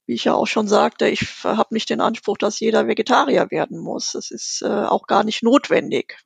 [0.04, 3.78] wie ich ja auch schon sagte, ich habe nicht den Anspruch, dass jeder Vegetarier werden
[3.78, 4.12] muss.
[4.12, 6.18] Das ist äh, auch gar nicht notwendig.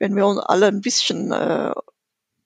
[0.00, 1.72] Wenn wir uns alle ein bisschen äh,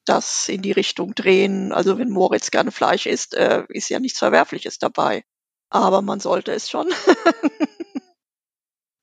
[0.04, 4.18] das in die Richtung drehen, also wenn Moritz gerne Fleisch isst, äh, ist ja nichts
[4.18, 5.24] Verwerfliches dabei.
[5.70, 6.88] Aber man sollte es schon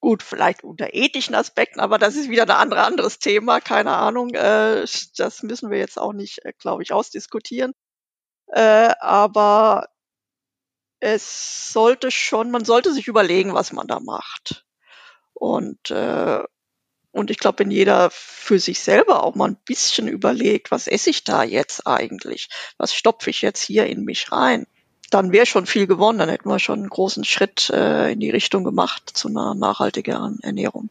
[0.02, 4.34] Gut, vielleicht unter ethischen Aspekten, aber das ist wieder ein andere, anderes Thema, keine Ahnung.
[4.34, 4.86] Äh,
[5.16, 7.74] das müssen wir jetzt auch nicht, äh, glaube ich, ausdiskutieren.
[8.48, 9.88] Äh, aber
[11.00, 14.66] es sollte schon, man sollte sich überlegen, was man da macht.
[15.34, 16.44] Und, äh,
[17.12, 21.10] und ich glaube, wenn jeder für sich selber auch mal ein bisschen überlegt, was esse
[21.10, 22.50] ich da jetzt eigentlich?
[22.78, 24.66] Was stopfe ich jetzt hier in mich rein?
[25.12, 26.20] dann wäre schon viel gewonnen.
[26.20, 30.40] Dann hätten wir schon einen großen Schritt äh, in die Richtung gemacht zu einer nachhaltigeren
[30.42, 30.90] Ernährung.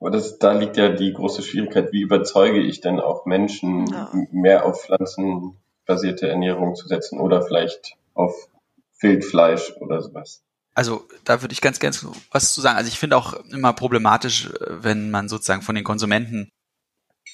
[0.00, 4.10] Aber das, da liegt ja die große Schwierigkeit, wie überzeuge ich denn auch Menschen, ja.
[4.30, 8.48] mehr auf pflanzenbasierte Ernährung zu setzen oder vielleicht auf
[9.00, 10.42] Wildfleisch oder sowas.
[10.76, 11.96] Also da würde ich ganz gerne
[12.30, 12.76] was zu sagen.
[12.76, 16.50] Also ich finde auch immer problematisch, wenn man sozusagen von den Konsumenten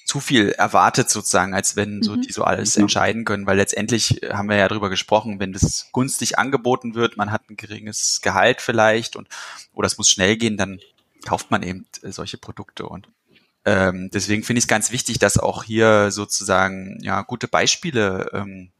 [0.06, 2.22] zu viel erwartet sozusagen, als wenn so mhm.
[2.22, 2.82] die so alles mhm.
[2.82, 7.32] entscheiden können, weil letztendlich haben wir ja drüber gesprochen, wenn das günstig angeboten wird, man
[7.32, 9.26] hat ein geringes Gehalt vielleicht und
[9.72, 10.78] oder es muss schnell gehen, dann
[11.24, 13.08] kauft man eben äh, solche Produkte und
[13.64, 18.70] ähm, deswegen finde ich es ganz wichtig, dass auch hier sozusagen ja gute Beispiele ähm,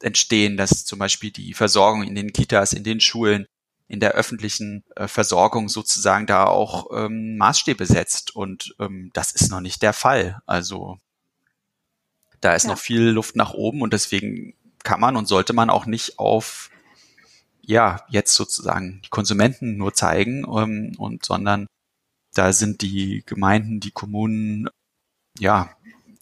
[0.00, 3.46] entstehen, dass zum Beispiel die Versorgung in den Kitas, in den Schulen
[3.92, 8.34] in der öffentlichen äh, Versorgung sozusagen da auch ähm, Maßstäbe setzt.
[8.34, 10.40] Und ähm, das ist noch nicht der Fall.
[10.46, 10.98] Also
[12.40, 12.70] da ist ja.
[12.70, 16.70] noch viel Luft nach oben und deswegen kann man und sollte man auch nicht auf
[17.60, 21.66] ja jetzt sozusagen die Konsumenten nur zeigen ähm, und sondern
[22.32, 24.70] da sind die Gemeinden, die Kommunen
[25.38, 25.68] ja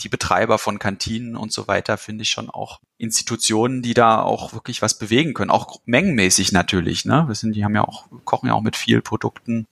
[0.03, 4.53] die Betreiber von Kantinen und so weiter finde ich schon auch Institutionen, die da auch
[4.53, 7.05] wirklich was bewegen können, auch mengenmäßig natürlich.
[7.05, 9.67] Ne, wir sind, die haben ja auch kochen ja auch mit viel Produkten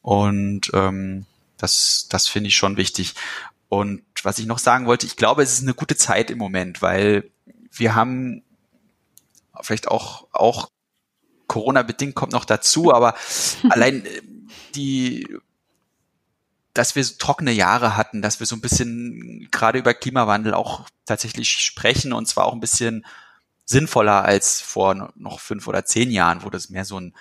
[0.00, 3.14] und ähm, das, das finde ich schon wichtig.
[3.68, 6.82] Und was ich noch sagen wollte, ich glaube, es ist eine gute Zeit im Moment,
[6.82, 7.30] weil
[7.70, 8.42] wir haben
[9.60, 10.68] vielleicht auch auch
[11.46, 13.14] Corona bedingt kommt noch dazu, aber
[13.70, 14.04] allein
[14.74, 15.26] die
[16.74, 20.88] dass wir so trockene Jahre hatten, dass wir so ein bisschen gerade über Klimawandel auch
[21.04, 23.04] tatsächlich sprechen und zwar auch ein bisschen
[23.64, 27.14] sinnvoller als vor noch fünf oder zehn Jahren, wo das mehr so ein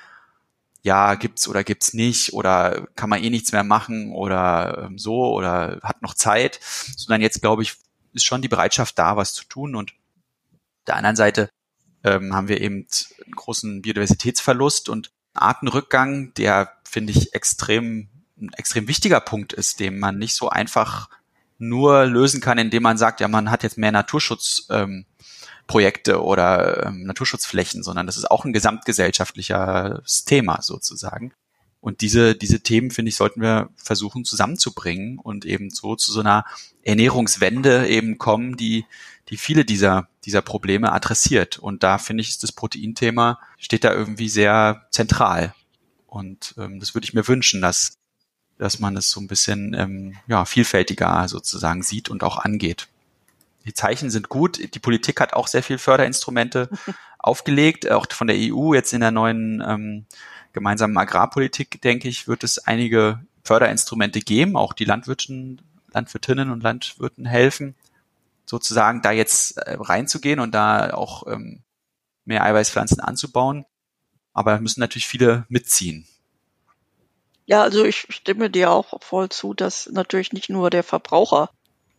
[0.84, 5.32] ja, gibt's oder gibt's nicht oder kann man eh nichts mehr machen oder ähm, so
[5.32, 6.60] oder hat noch Zeit,
[6.98, 7.76] sondern jetzt glaube ich,
[8.14, 9.94] ist schon die Bereitschaft da, was zu tun und
[10.88, 11.50] der anderen Seite
[12.04, 12.88] ähm, haben wir eben
[13.26, 18.10] einen großen Biodiversitätsverlust und Artenrückgang, der finde ich extrem
[18.42, 21.10] ein extrem wichtiger Punkt ist, den man nicht so einfach
[21.58, 27.04] nur lösen kann, indem man sagt, ja, man hat jetzt mehr Naturschutzprojekte ähm, oder ähm,
[27.04, 31.34] Naturschutzflächen, sondern das ist auch ein gesamtgesellschaftliches Thema sozusagen.
[31.82, 36.20] Und diese, diese Themen, finde ich, sollten wir versuchen zusammenzubringen und eben so zu so
[36.20, 36.46] einer
[36.84, 38.86] Ernährungswende eben kommen, die,
[39.30, 41.58] die viele dieser, dieser Probleme adressiert.
[41.58, 45.56] Und da finde ich, ist das Proteinthema, steht da irgendwie sehr zentral.
[46.06, 47.98] Und ähm, das würde ich mir wünschen, dass
[48.62, 52.90] dass man es so ein bisschen ähm, ja, vielfältiger sozusagen sieht und auch angeht.
[53.66, 54.76] Die Zeichen sind gut.
[54.76, 56.70] Die Politik hat auch sehr viel Förderinstrumente
[57.18, 60.06] aufgelegt, auch von der EU jetzt in der neuen ähm,
[60.54, 64.56] gemeinsamen Agrarpolitik, denke ich, wird es einige Förderinstrumente geben.
[64.56, 65.60] Auch die Landwirten,
[65.92, 67.74] Landwirtinnen und Landwirten helfen,
[68.46, 71.64] sozusagen da jetzt äh, reinzugehen und da auch ähm,
[72.26, 73.66] mehr Eiweißpflanzen anzubauen.
[74.34, 76.06] Aber müssen natürlich viele mitziehen.
[77.52, 81.50] Ja, also ich stimme dir auch voll zu, dass natürlich nicht nur der Verbraucher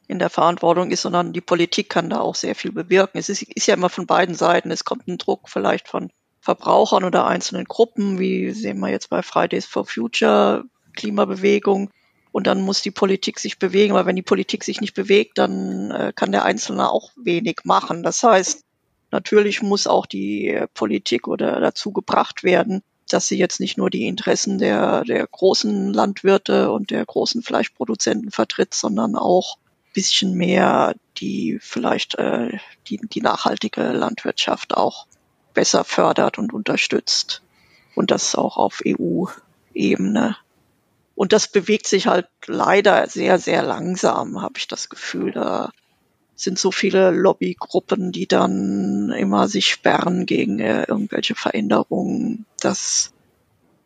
[0.09, 3.19] in der Verantwortung ist, sondern die Politik kann da auch sehr viel bewirken.
[3.19, 4.71] Es ist, ist ja immer von beiden Seiten.
[4.71, 9.23] Es kommt ein Druck vielleicht von Verbrauchern oder einzelnen Gruppen, wie sehen wir jetzt bei
[9.23, 10.65] Fridays for Future,
[10.97, 11.91] Klimabewegung.
[12.31, 15.91] Und dann muss die Politik sich bewegen, weil wenn die Politik sich nicht bewegt, dann
[15.91, 18.03] äh, kann der Einzelne auch wenig machen.
[18.03, 18.65] Das heißt,
[19.11, 22.83] natürlich muss auch die Politik oder dazu gebracht werden,
[23.13, 28.31] dass sie jetzt nicht nur die Interessen der, der großen Landwirte und der großen Fleischproduzenten
[28.31, 29.59] vertritt, sondern auch
[29.93, 32.59] bisschen mehr die vielleicht äh,
[32.89, 35.07] die, die nachhaltige Landwirtschaft auch
[35.55, 37.43] besser fördert und unterstützt.
[37.95, 40.37] Und das auch auf EU-Ebene.
[41.15, 45.31] Und das bewegt sich halt leider sehr, sehr langsam, habe ich das Gefühl.
[45.33, 45.71] Da
[46.35, 52.47] sind so viele Lobbygruppen, die dann immer sich sperren gegen äh, irgendwelche Veränderungen.
[52.61, 53.13] Das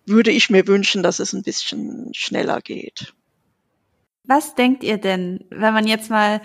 [0.07, 3.13] würde ich mir wünschen, dass es ein bisschen schneller geht.
[4.25, 6.41] Was denkt ihr denn, wenn man jetzt mal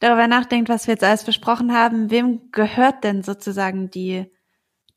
[0.00, 4.26] darüber nachdenkt, was wir jetzt alles besprochen haben, wem gehört denn sozusagen die,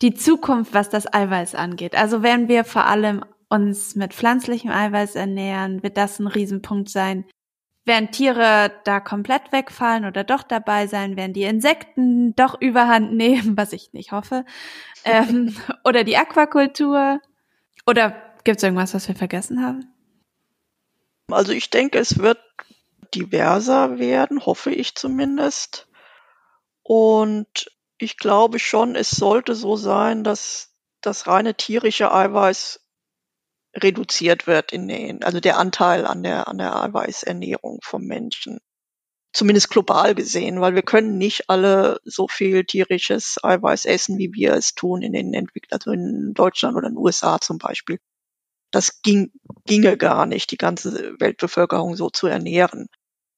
[0.02, 1.96] die Zukunft, was das Eiweiß angeht?
[1.96, 7.26] Also werden wir vor allem uns mit pflanzlichem Eiweiß ernähren, wird das ein Riesenpunkt sein.
[7.86, 11.16] Werden Tiere da komplett wegfallen oder doch dabei sein?
[11.16, 14.44] Werden die Insekten doch überhand nehmen, was ich nicht hoffe?
[15.04, 17.22] ähm, oder die Aquakultur?
[17.86, 19.88] Oder gibt es irgendwas, was wir vergessen haben?
[21.32, 22.40] Also ich denke, es wird
[23.14, 25.88] diverser werden, hoffe ich zumindest.
[26.84, 32.85] Und ich glaube schon, es sollte so sein, dass das reine tierische Eiweiß
[33.76, 38.60] reduziert wird in den, also der Anteil an der, an der Eiweißernährung vom Menschen.
[39.34, 44.54] Zumindest global gesehen, weil wir können nicht alle so viel tierisches Eiweiß essen, wie wir
[44.54, 48.00] es tun in den Entwicklungen, also in Deutschland oder in den USA zum Beispiel.
[48.72, 49.32] Das ging,
[49.66, 52.88] ginge gar nicht, die ganze Weltbevölkerung so zu ernähren,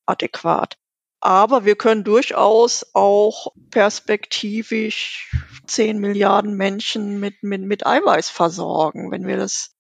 [0.06, 0.78] adäquat.
[1.20, 5.36] Aber wir können durchaus auch perspektivisch
[5.66, 9.77] 10 Milliarden Menschen mit, mit, mit Eiweiß versorgen, wenn wir das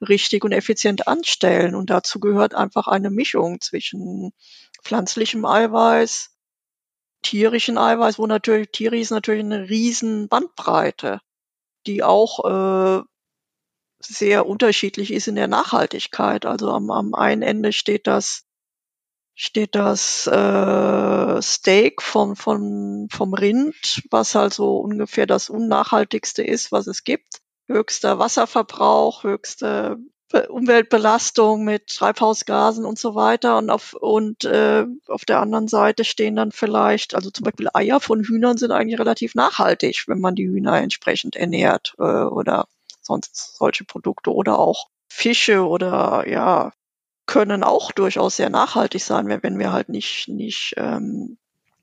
[0.00, 1.74] richtig und effizient anstellen.
[1.74, 4.32] Und dazu gehört einfach eine Mischung zwischen
[4.82, 6.30] pflanzlichem Eiweiß,
[7.22, 11.20] tierischen Eiweiß, wo natürlich, Tiere ist natürlich eine riesen Bandbreite,
[11.86, 13.02] die auch äh,
[14.00, 16.46] sehr unterschiedlich ist in der Nachhaltigkeit.
[16.46, 18.44] Also am, am einen Ende steht das
[19.40, 26.72] steht das äh, Steak von, von, vom Rind, was halt so ungefähr das unnachhaltigste ist,
[26.72, 27.40] was es gibt.
[27.68, 29.98] Höchster Wasserverbrauch, höchste
[30.48, 33.58] Umweltbelastung mit Treibhausgasen und so weiter.
[33.58, 38.00] Und auf, und äh, auf der anderen Seite stehen dann vielleicht, also zum Beispiel Eier
[38.00, 42.66] von Hühnern sind eigentlich relativ nachhaltig, wenn man die Hühner entsprechend ernährt äh, oder
[43.00, 46.72] sonst solche Produkte oder auch Fische oder ja,
[47.26, 51.38] können auch durchaus sehr nachhaltig sein, wenn wir halt nicht, nicht ähm,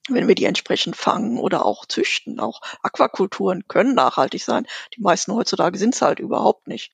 [0.10, 2.40] wenn wir die entsprechend fangen oder auch züchten.
[2.40, 4.68] Auch Aquakulturen können nachhaltig sein.
[4.96, 6.92] Die meisten heutzutage sind es halt überhaupt nicht.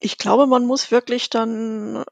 [0.00, 2.04] Ich glaube, man muss wirklich dann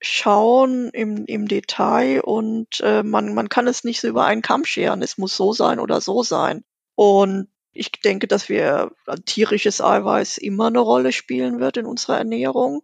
[0.00, 4.64] schauen im, im Detail und äh, man, man kann es nicht so über einen Kamm
[4.64, 5.02] scheren.
[5.02, 6.64] Es muss so sein oder so sein.
[6.94, 8.92] Und ich denke, dass wir
[9.26, 12.82] tierisches Eiweiß immer eine Rolle spielen wird in unserer Ernährung.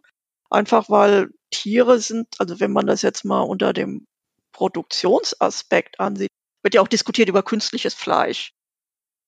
[0.49, 4.05] Einfach weil Tiere sind, also wenn man das jetzt mal unter dem
[4.55, 6.31] Produktionsaspekt ansieht,
[6.63, 8.53] wird ja auch diskutiert über künstliches Fleisch.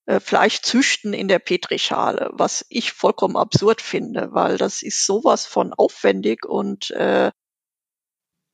[0.06, 5.46] Äh, Fleisch züchten in der Petrischale, was ich vollkommen absurd finde, weil das ist sowas
[5.46, 7.32] von aufwendig und äh,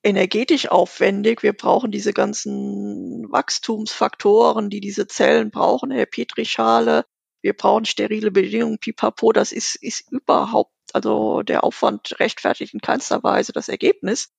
[0.03, 1.43] energetisch aufwendig.
[1.43, 7.05] Wir brauchen diese ganzen Wachstumsfaktoren, die diese Zellen brauchen in der Petrischale.
[7.43, 9.31] Wir brauchen sterile Bedingungen, pipapo.
[9.31, 14.31] Das ist, ist überhaupt, also der Aufwand rechtfertigt in keinster Weise das Ergebnis.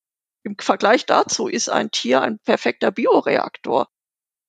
[0.45, 3.89] Im Vergleich dazu ist ein Tier ein perfekter Bioreaktor.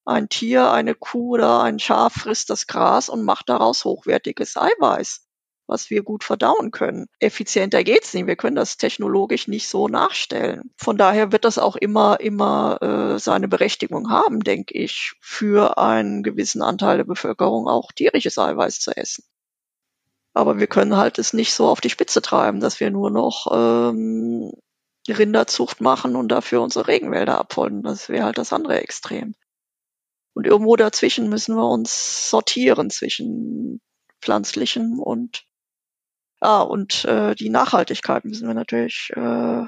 [0.05, 5.25] Ein Tier, eine Kuh oder ein Schaf frisst das Gras und macht daraus hochwertiges Eiweiß
[5.67, 7.07] was wir gut verdauen können.
[7.19, 8.27] Effizienter geht's nicht.
[8.27, 10.71] Wir können das technologisch nicht so nachstellen.
[10.77, 16.23] Von daher wird das auch immer, immer äh, seine Berechtigung haben, denke ich, für einen
[16.23, 19.23] gewissen Anteil der Bevölkerung auch tierisches Eiweiß zu essen.
[20.33, 23.47] Aber wir können halt es nicht so auf die Spitze treiben, dass wir nur noch
[23.51, 24.51] ähm,
[25.11, 27.83] Rinderzucht machen und dafür unsere Regenwälder abholden.
[27.83, 29.35] Das wäre halt das andere Extrem.
[30.33, 33.81] Und irgendwo dazwischen müssen wir uns sortieren zwischen
[34.21, 35.45] pflanzlichem und
[36.41, 39.65] ja, und äh, die Nachhaltigkeit müssen wir natürlich äh,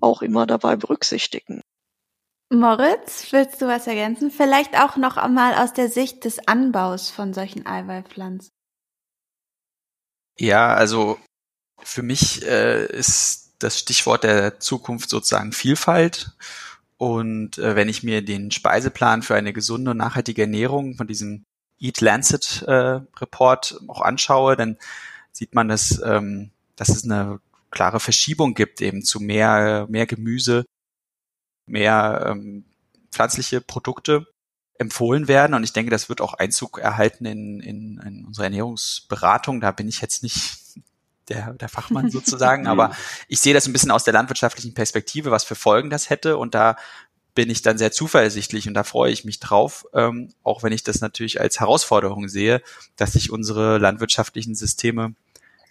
[0.00, 1.62] auch immer dabei berücksichtigen.
[2.48, 4.30] Moritz, willst du was ergänzen?
[4.30, 8.50] Vielleicht auch noch einmal aus der Sicht des Anbaus von solchen Eiweißpflanzen.
[10.38, 11.18] Ja, also
[11.78, 16.32] für mich äh, ist das Stichwort der Zukunft sozusagen Vielfalt.
[16.98, 21.44] Und äh, wenn ich mir den Speiseplan für eine gesunde und nachhaltige Ernährung von diesem
[21.78, 24.78] Eat Lancet äh, Report auch anschaue, dann
[25.32, 27.40] sieht man, dass, ähm, dass es eine
[27.70, 30.64] klare Verschiebung gibt eben zu mehr, mehr Gemüse,
[31.66, 32.64] mehr ähm,
[33.10, 34.26] pflanzliche Produkte
[34.78, 35.54] empfohlen werden.
[35.54, 39.60] Und ich denke, das wird auch Einzug erhalten in, in, in unsere Ernährungsberatung.
[39.60, 40.58] Da bin ich jetzt nicht
[41.28, 42.94] der, der Fachmann sozusagen, aber
[43.28, 46.36] ich sehe das ein bisschen aus der landwirtschaftlichen Perspektive, was für Folgen das hätte.
[46.36, 46.76] Und da
[47.34, 50.82] bin ich dann sehr zuversichtlich und da freue ich mich drauf, ähm, auch wenn ich
[50.82, 52.62] das natürlich als Herausforderung sehe,
[52.96, 55.14] dass sich unsere landwirtschaftlichen Systeme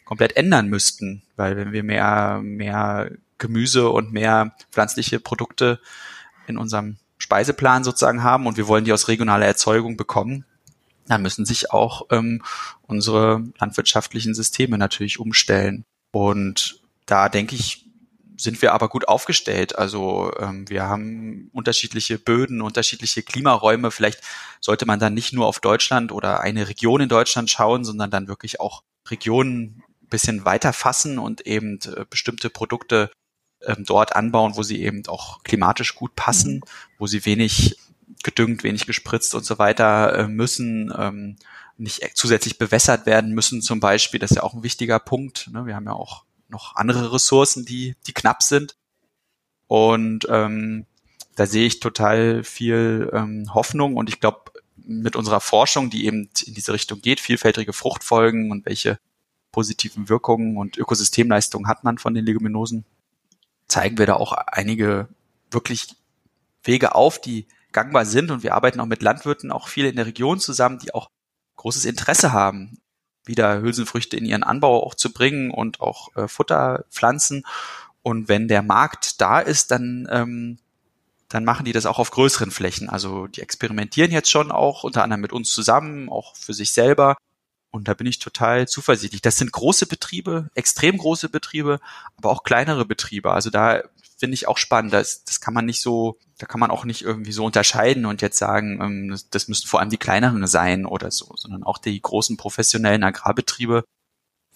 [0.05, 5.79] komplett ändern müssten, weil wenn wir mehr, mehr Gemüse und mehr pflanzliche Produkte
[6.47, 10.45] in unserem Speiseplan sozusagen haben und wir wollen die aus regionaler Erzeugung bekommen,
[11.07, 12.43] dann müssen sich auch ähm,
[12.81, 15.85] unsere landwirtschaftlichen Systeme natürlich umstellen.
[16.11, 17.85] Und da denke ich,
[18.37, 19.77] sind wir aber gut aufgestellt.
[19.77, 23.91] Also ähm, wir haben unterschiedliche Böden, unterschiedliche Klimaräume.
[23.91, 24.21] Vielleicht
[24.59, 28.27] sollte man dann nicht nur auf Deutschland oder eine Region in Deutschland schauen, sondern dann
[28.27, 33.11] wirklich auch Regionen bisschen weiter fassen und eben äh, bestimmte Produkte
[33.63, 36.61] ähm, dort anbauen, wo sie eben auch klimatisch gut passen, mhm.
[36.97, 37.77] wo sie wenig
[38.25, 41.37] gedüngt, wenig gespritzt und so weiter äh, müssen, ähm,
[41.77, 44.19] nicht zusätzlich bewässert werden müssen zum Beispiel.
[44.19, 45.49] Das ist ja auch ein wichtiger Punkt.
[45.51, 45.65] Ne?
[45.65, 48.75] Wir haben ja auch noch andere Ressourcen, die, die knapp sind.
[49.67, 50.85] Und ähm,
[51.35, 56.29] da sehe ich total viel ähm, Hoffnung und ich glaube, mit unserer Forschung, die eben
[56.45, 58.99] in diese Richtung geht, vielfältige Fruchtfolgen und welche
[59.51, 62.85] positiven Wirkungen und Ökosystemleistungen hat man von den Leguminosen,
[63.67, 65.07] zeigen wir da auch einige
[65.49, 65.95] wirklich
[66.63, 68.31] Wege auf, die gangbar sind.
[68.31, 71.09] Und wir arbeiten auch mit Landwirten auch viel in der Region zusammen, die auch
[71.57, 72.79] großes Interesse haben,
[73.25, 77.45] wieder Hülsenfrüchte in ihren Anbau auch zu bringen und auch äh, Futterpflanzen.
[78.01, 80.57] Und wenn der Markt da ist, dann, ähm,
[81.29, 82.89] dann machen die das auch auf größeren Flächen.
[82.89, 87.15] Also die experimentieren jetzt schon auch unter anderem mit uns zusammen, auch für sich selber
[87.75, 89.21] und da bin ich total zuversichtlich.
[89.21, 91.81] Das sind große Betriebe, extrem große Betriebe,
[92.15, 93.33] aber auch kleinere Betriebe.
[93.33, 93.83] Also da
[94.17, 94.93] finde ich auch spannend.
[94.93, 98.21] Das, das kann man nicht so, da kann man auch nicht irgendwie so unterscheiden und
[98.21, 101.77] jetzt sagen, ähm, das, das müssten vor allem die kleineren sein oder so, sondern auch
[101.77, 103.83] die großen professionellen Agrarbetriebe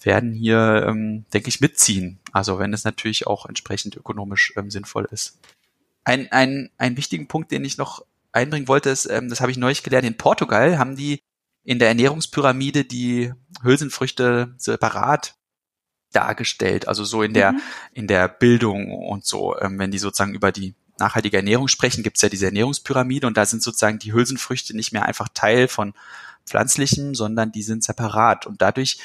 [0.02, 2.20] werden hier, ähm, denke ich, mitziehen.
[2.32, 5.38] Also wenn es natürlich auch entsprechend ökonomisch ähm, sinnvoll ist.
[6.04, 9.58] Ein, ein, ein wichtigen Punkt, den ich noch einbringen wollte, ist, ähm, das habe ich
[9.58, 11.20] neulich gelernt, in Portugal haben die
[11.62, 13.32] in der Ernährungspyramide die
[13.62, 15.34] Hülsenfrüchte separat
[16.12, 17.60] dargestellt, also so in der mhm.
[17.92, 22.16] in der Bildung und so, ähm, wenn die sozusagen über die nachhaltige Ernährung sprechen, gibt
[22.16, 25.94] es ja diese Ernährungspyramide und da sind sozusagen die Hülsenfrüchte nicht mehr einfach Teil von
[26.46, 28.98] pflanzlichen, sondern die sind separat und dadurch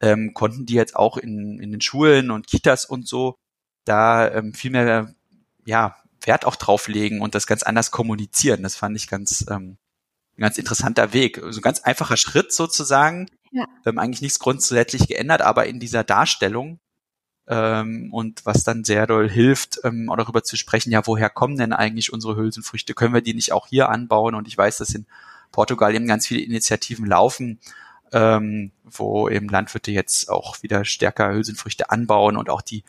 [0.00, 3.36] ähm, konnten die jetzt auch in, in den Schulen und Kitas und so
[3.84, 5.14] da ähm, viel mehr
[5.64, 8.62] ja Wert auch drauf legen und das ganz anders kommunizieren.
[8.62, 9.76] Das fand ich ganz ähm,
[10.36, 11.40] ein ganz interessanter Weg.
[11.50, 13.30] So ein ganz einfacher Schritt sozusagen.
[13.54, 13.66] Ja.
[13.86, 16.80] Haben eigentlich nichts grundsätzlich geändert, aber in dieser Darstellung
[17.46, 21.56] ähm, und was dann sehr doll hilft, ähm, auch darüber zu sprechen, ja, woher kommen
[21.56, 22.94] denn eigentlich unsere Hülsenfrüchte?
[22.94, 24.34] Können wir die nicht auch hier anbauen?
[24.34, 25.06] Und ich weiß, dass in
[25.52, 27.60] Portugal eben ganz viele Initiativen laufen,
[28.12, 32.82] ähm, wo eben Landwirte jetzt auch wieder stärker Hülsenfrüchte anbauen und auch die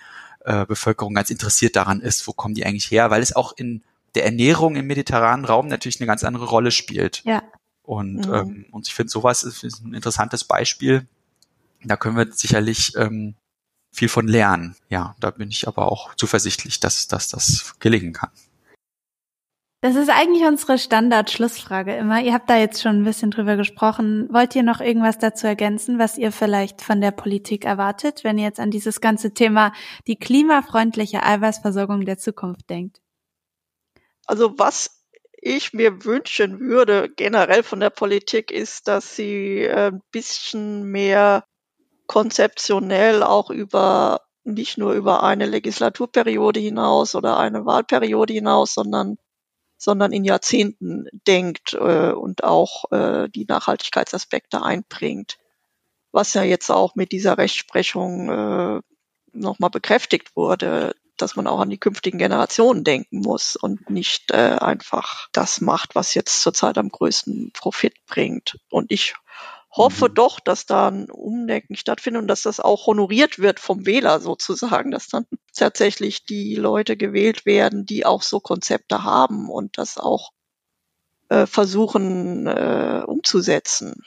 [0.45, 3.83] äh, Bevölkerung ganz interessiert daran ist, wo kommen die eigentlich her, weil es auch in
[4.15, 7.21] der Ernährung im mediterranen Raum natürlich eine ganz andere Rolle spielt.
[7.25, 7.43] Ja.
[7.85, 8.33] Und, mhm.
[8.33, 11.07] ähm, und ich finde, sowas ist, ist ein interessantes Beispiel.
[11.83, 13.35] Da können wir sicherlich ähm,
[13.91, 14.75] viel von lernen.
[14.89, 18.31] Ja, da bin ich aber auch zuversichtlich, dass, dass das gelingen kann.
[19.81, 22.19] Das ist eigentlich unsere Standard-Schlussfrage immer.
[22.19, 24.27] Ihr habt da jetzt schon ein bisschen drüber gesprochen.
[24.31, 28.45] Wollt ihr noch irgendwas dazu ergänzen, was ihr vielleicht von der Politik erwartet, wenn ihr
[28.45, 29.73] jetzt an dieses ganze Thema
[30.07, 32.99] die klimafreundliche Eiweißversorgung der Zukunft denkt?
[34.25, 34.94] Also was
[35.45, 41.45] ich mir wünschen würde generell von der Politik ist, dass sie äh, ein bisschen mehr
[42.07, 49.17] konzeptionell auch über nicht nur über eine Legislaturperiode hinaus oder eine Wahlperiode hinaus, sondern
[49.77, 55.37] sondern in Jahrzehnten denkt äh, und auch äh, die Nachhaltigkeitsaspekte einbringt.
[56.11, 58.81] Was ja jetzt auch mit dieser Rechtsprechung äh,
[59.33, 64.57] nochmal bekräftigt wurde, dass man auch an die künftigen Generationen denken muss und nicht äh,
[64.59, 68.57] einfach das macht, was jetzt zurzeit am größten Profit bringt.
[68.69, 69.15] Und ich
[69.75, 70.13] hoffe mhm.
[70.15, 74.91] doch, dass da ein Umdenken stattfindet und dass das auch honoriert wird vom Wähler sozusagen,
[74.91, 80.31] dass dann tatsächlich die Leute gewählt werden, die auch so Konzepte haben und das auch
[81.29, 84.01] äh, versuchen äh, umzusetzen.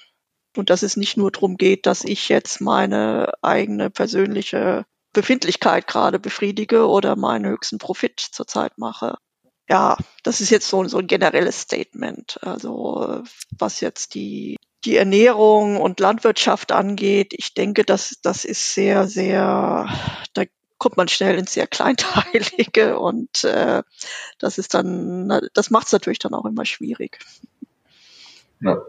[0.56, 6.18] Und dass es nicht nur darum geht, dass ich jetzt meine eigene persönliche Befindlichkeit gerade
[6.18, 9.16] befriedige oder meinen höchsten Profit zurzeit mache.
[9.68, 12.38] Ja, das ist jetzt so, so ein generelles Statement.
[12.42, 13.22] Also
[13.58, 19.88] was jetzt die, die Ernährung und Landwirtschaft angeht, ich denke, das, das ist sehr, sehr,
[20.32, 20.44] da
[20.78, 23.82] kommt man schnell ins sehr Kleinteilige und äh,
[24.38, 27.18] das ist dann, das macht es natürlich dann auch immer schwierig.
[28.60, 28.80] Ja,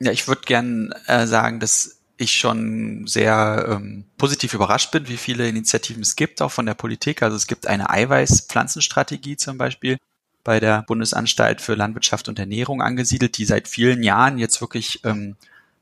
[0.00, 5.16] ja ich würde gern äh, sagen, dass ich schon sehr ähm, positiv überrascht bin, wie
[5.16, 7.22] viele Initiativen es gibt, auch von der Politik.
[7.22, 9.98] Also es gibt eine Eiweißpflanzenstrategie zum Beispiel
[10.44, 15.36] bei der Bundesanstalt für Landwirtschaft und Ernährung angesiedelt, die seit vielen Jahren jetzt wirklich ähm,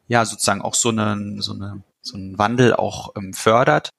[0.08, 3.90] ja sozusagen auch so eine, so eine so einen Wandel auch ähm, fördert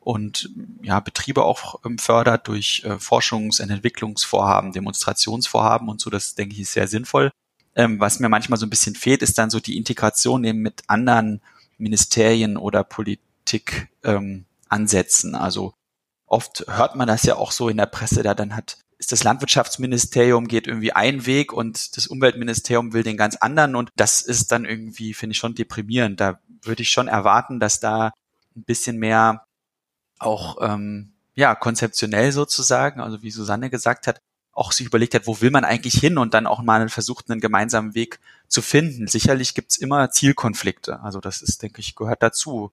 [0.00, 0.50] und
[0.82, 6.10] ja Betriebe auch ähm, fördert durch äh, Forschungs- und Entwicklungsvorhaben, Demonstrationsvorhaben und so.
[6.10, 7.30] Das denke ich ist sehr sinnvoll.
[7.74, 10.82] Ähm, was mir manchmal so ein bisschen fehlt, ist dann so die Integration eben mit
[10.86, 11.40] anderen
[11.78, 15.34] Ministerien oder Politik ähm, ansetzen.
[15.34, 15.74] Also
[16.26, 19.22] oft hört man das ja auch so in der Presse, da dann hat ist das
[19.22, 24.50] Landwirtschaftsministerium geht irgendwie einen Weg und das Umweltministerium will den ganz anderen und das ist
[24.50, 26.20] dann irgendwie, finde ich schon deprimierend.
[26.20, 28.12] Da würde ich schon erwarten, dass da
[28.56, 29.46] ein bisschen mehr
[30.18, 34.18] auch ähm, ja konzeptionell sozusagen, also wie Susanne gesagt hat,
[34.50, 37.40] auch sich überlegt hat, wo will man eigentlich hin und dann auch mal versucht, einen
[37.40, 38.18] gemeinsamen Weg
[38.48, 39.06] zu finden.
[39.06, 41.00] Sicherlich gibt's immer Zielkonflikte.
[41.00, 42.72] Also das ist, denke ich, gehört dazu.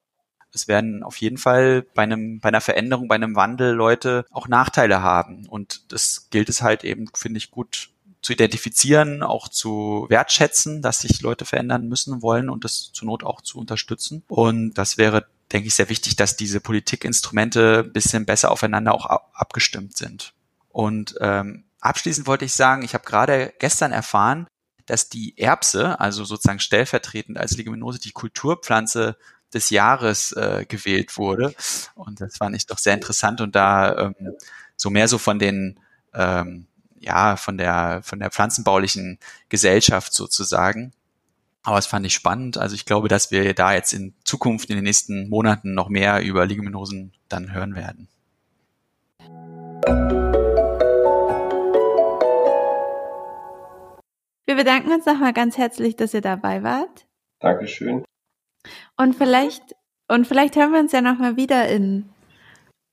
[0.51, 4.47] Es werden auf jeden Fall bei einem, bei einer Veränderung, bei einem Wandel Leute auch
[4.47, 5.47] Nachteile haben.
[5.47, 7.89] Und das gilt es halt eben, finde ich, gut
[8.21, 13.23] zu identifizieren, auch zu wertschätzen, dass sich Leute verändern müssen wollen und das zur Not
[13.23, 14.23] auch zu unterstützen.
[14.27, 19.05] Und das wäre, denke ich, sehr wichtig, dass diese Politikinstrumente ein bisschen besser aufeinander auch
[19.05, 20.33] abgestimmt sind.
[20.69, 24.47] Und ähm, abschließend wollte ich sagen, ich habe gerade gestern erfahren,
[24.85, 29.17] dass die Erbse, also sozusagen stellvertretend als Leguminose, die Kulturpflanze
[29.53, 31.55] des Jahres äh, gewählt wurde.
[31.95, 34.15] Und das fand ich doch sehr interessant und da ähm,
[34.75, 35.79] so mehr so von den
[36.13, 36.67] ähm,
[36.99, 39.19] ja von der von der pflanzenbaulichen
[39.49, 40.93] Gesellschaft sozusagen.
[41.63, 42.57] Aber es fand ich spannend.
[42.57, 46.21] Also ich glaube, dass wir da jetzt in Zukunft in den nächsten Monaten noch mehr
[46.21, 48.07] über Leguminosen dann hören werden.
[54.45, 57.07] Wir bedanken uns nochmal ganz herzlich, dass ihr dabei wart.
[57.39, 58.05] Dankeschön.
[58.95, 59.75] Und vielleicht,
[60.07, 62.09] und vielleicht hören wir uns ja nochmal wieder in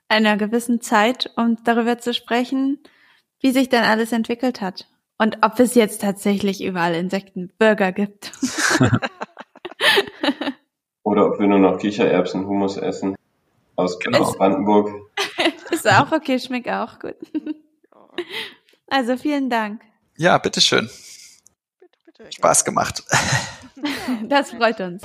[0.09, 2.79] einer gewissen Zeit, um darüber zu sprechen,
[3.41, 4.89] wie sich dann alles entwickelt hat.
[5.19, 8.33] Und ob es jetzt tatsächlich überall Insektenburger gibt.
[11.03, 13.15] Oder ob wir nur noch Kichererbsen, Hummus essen.
[13.77, 14.91] Aus genau, Brandenburg.
[15.71, 17.17] Ist auch okay, schmeckt auch gut.
[18.89, 19.81] Also vielen Dank.
[20.19, 20.91] Ja, bitteschön.
[22.31, 23.03] Spaß gemacht.
[24.29, 25.03] Das freut uns.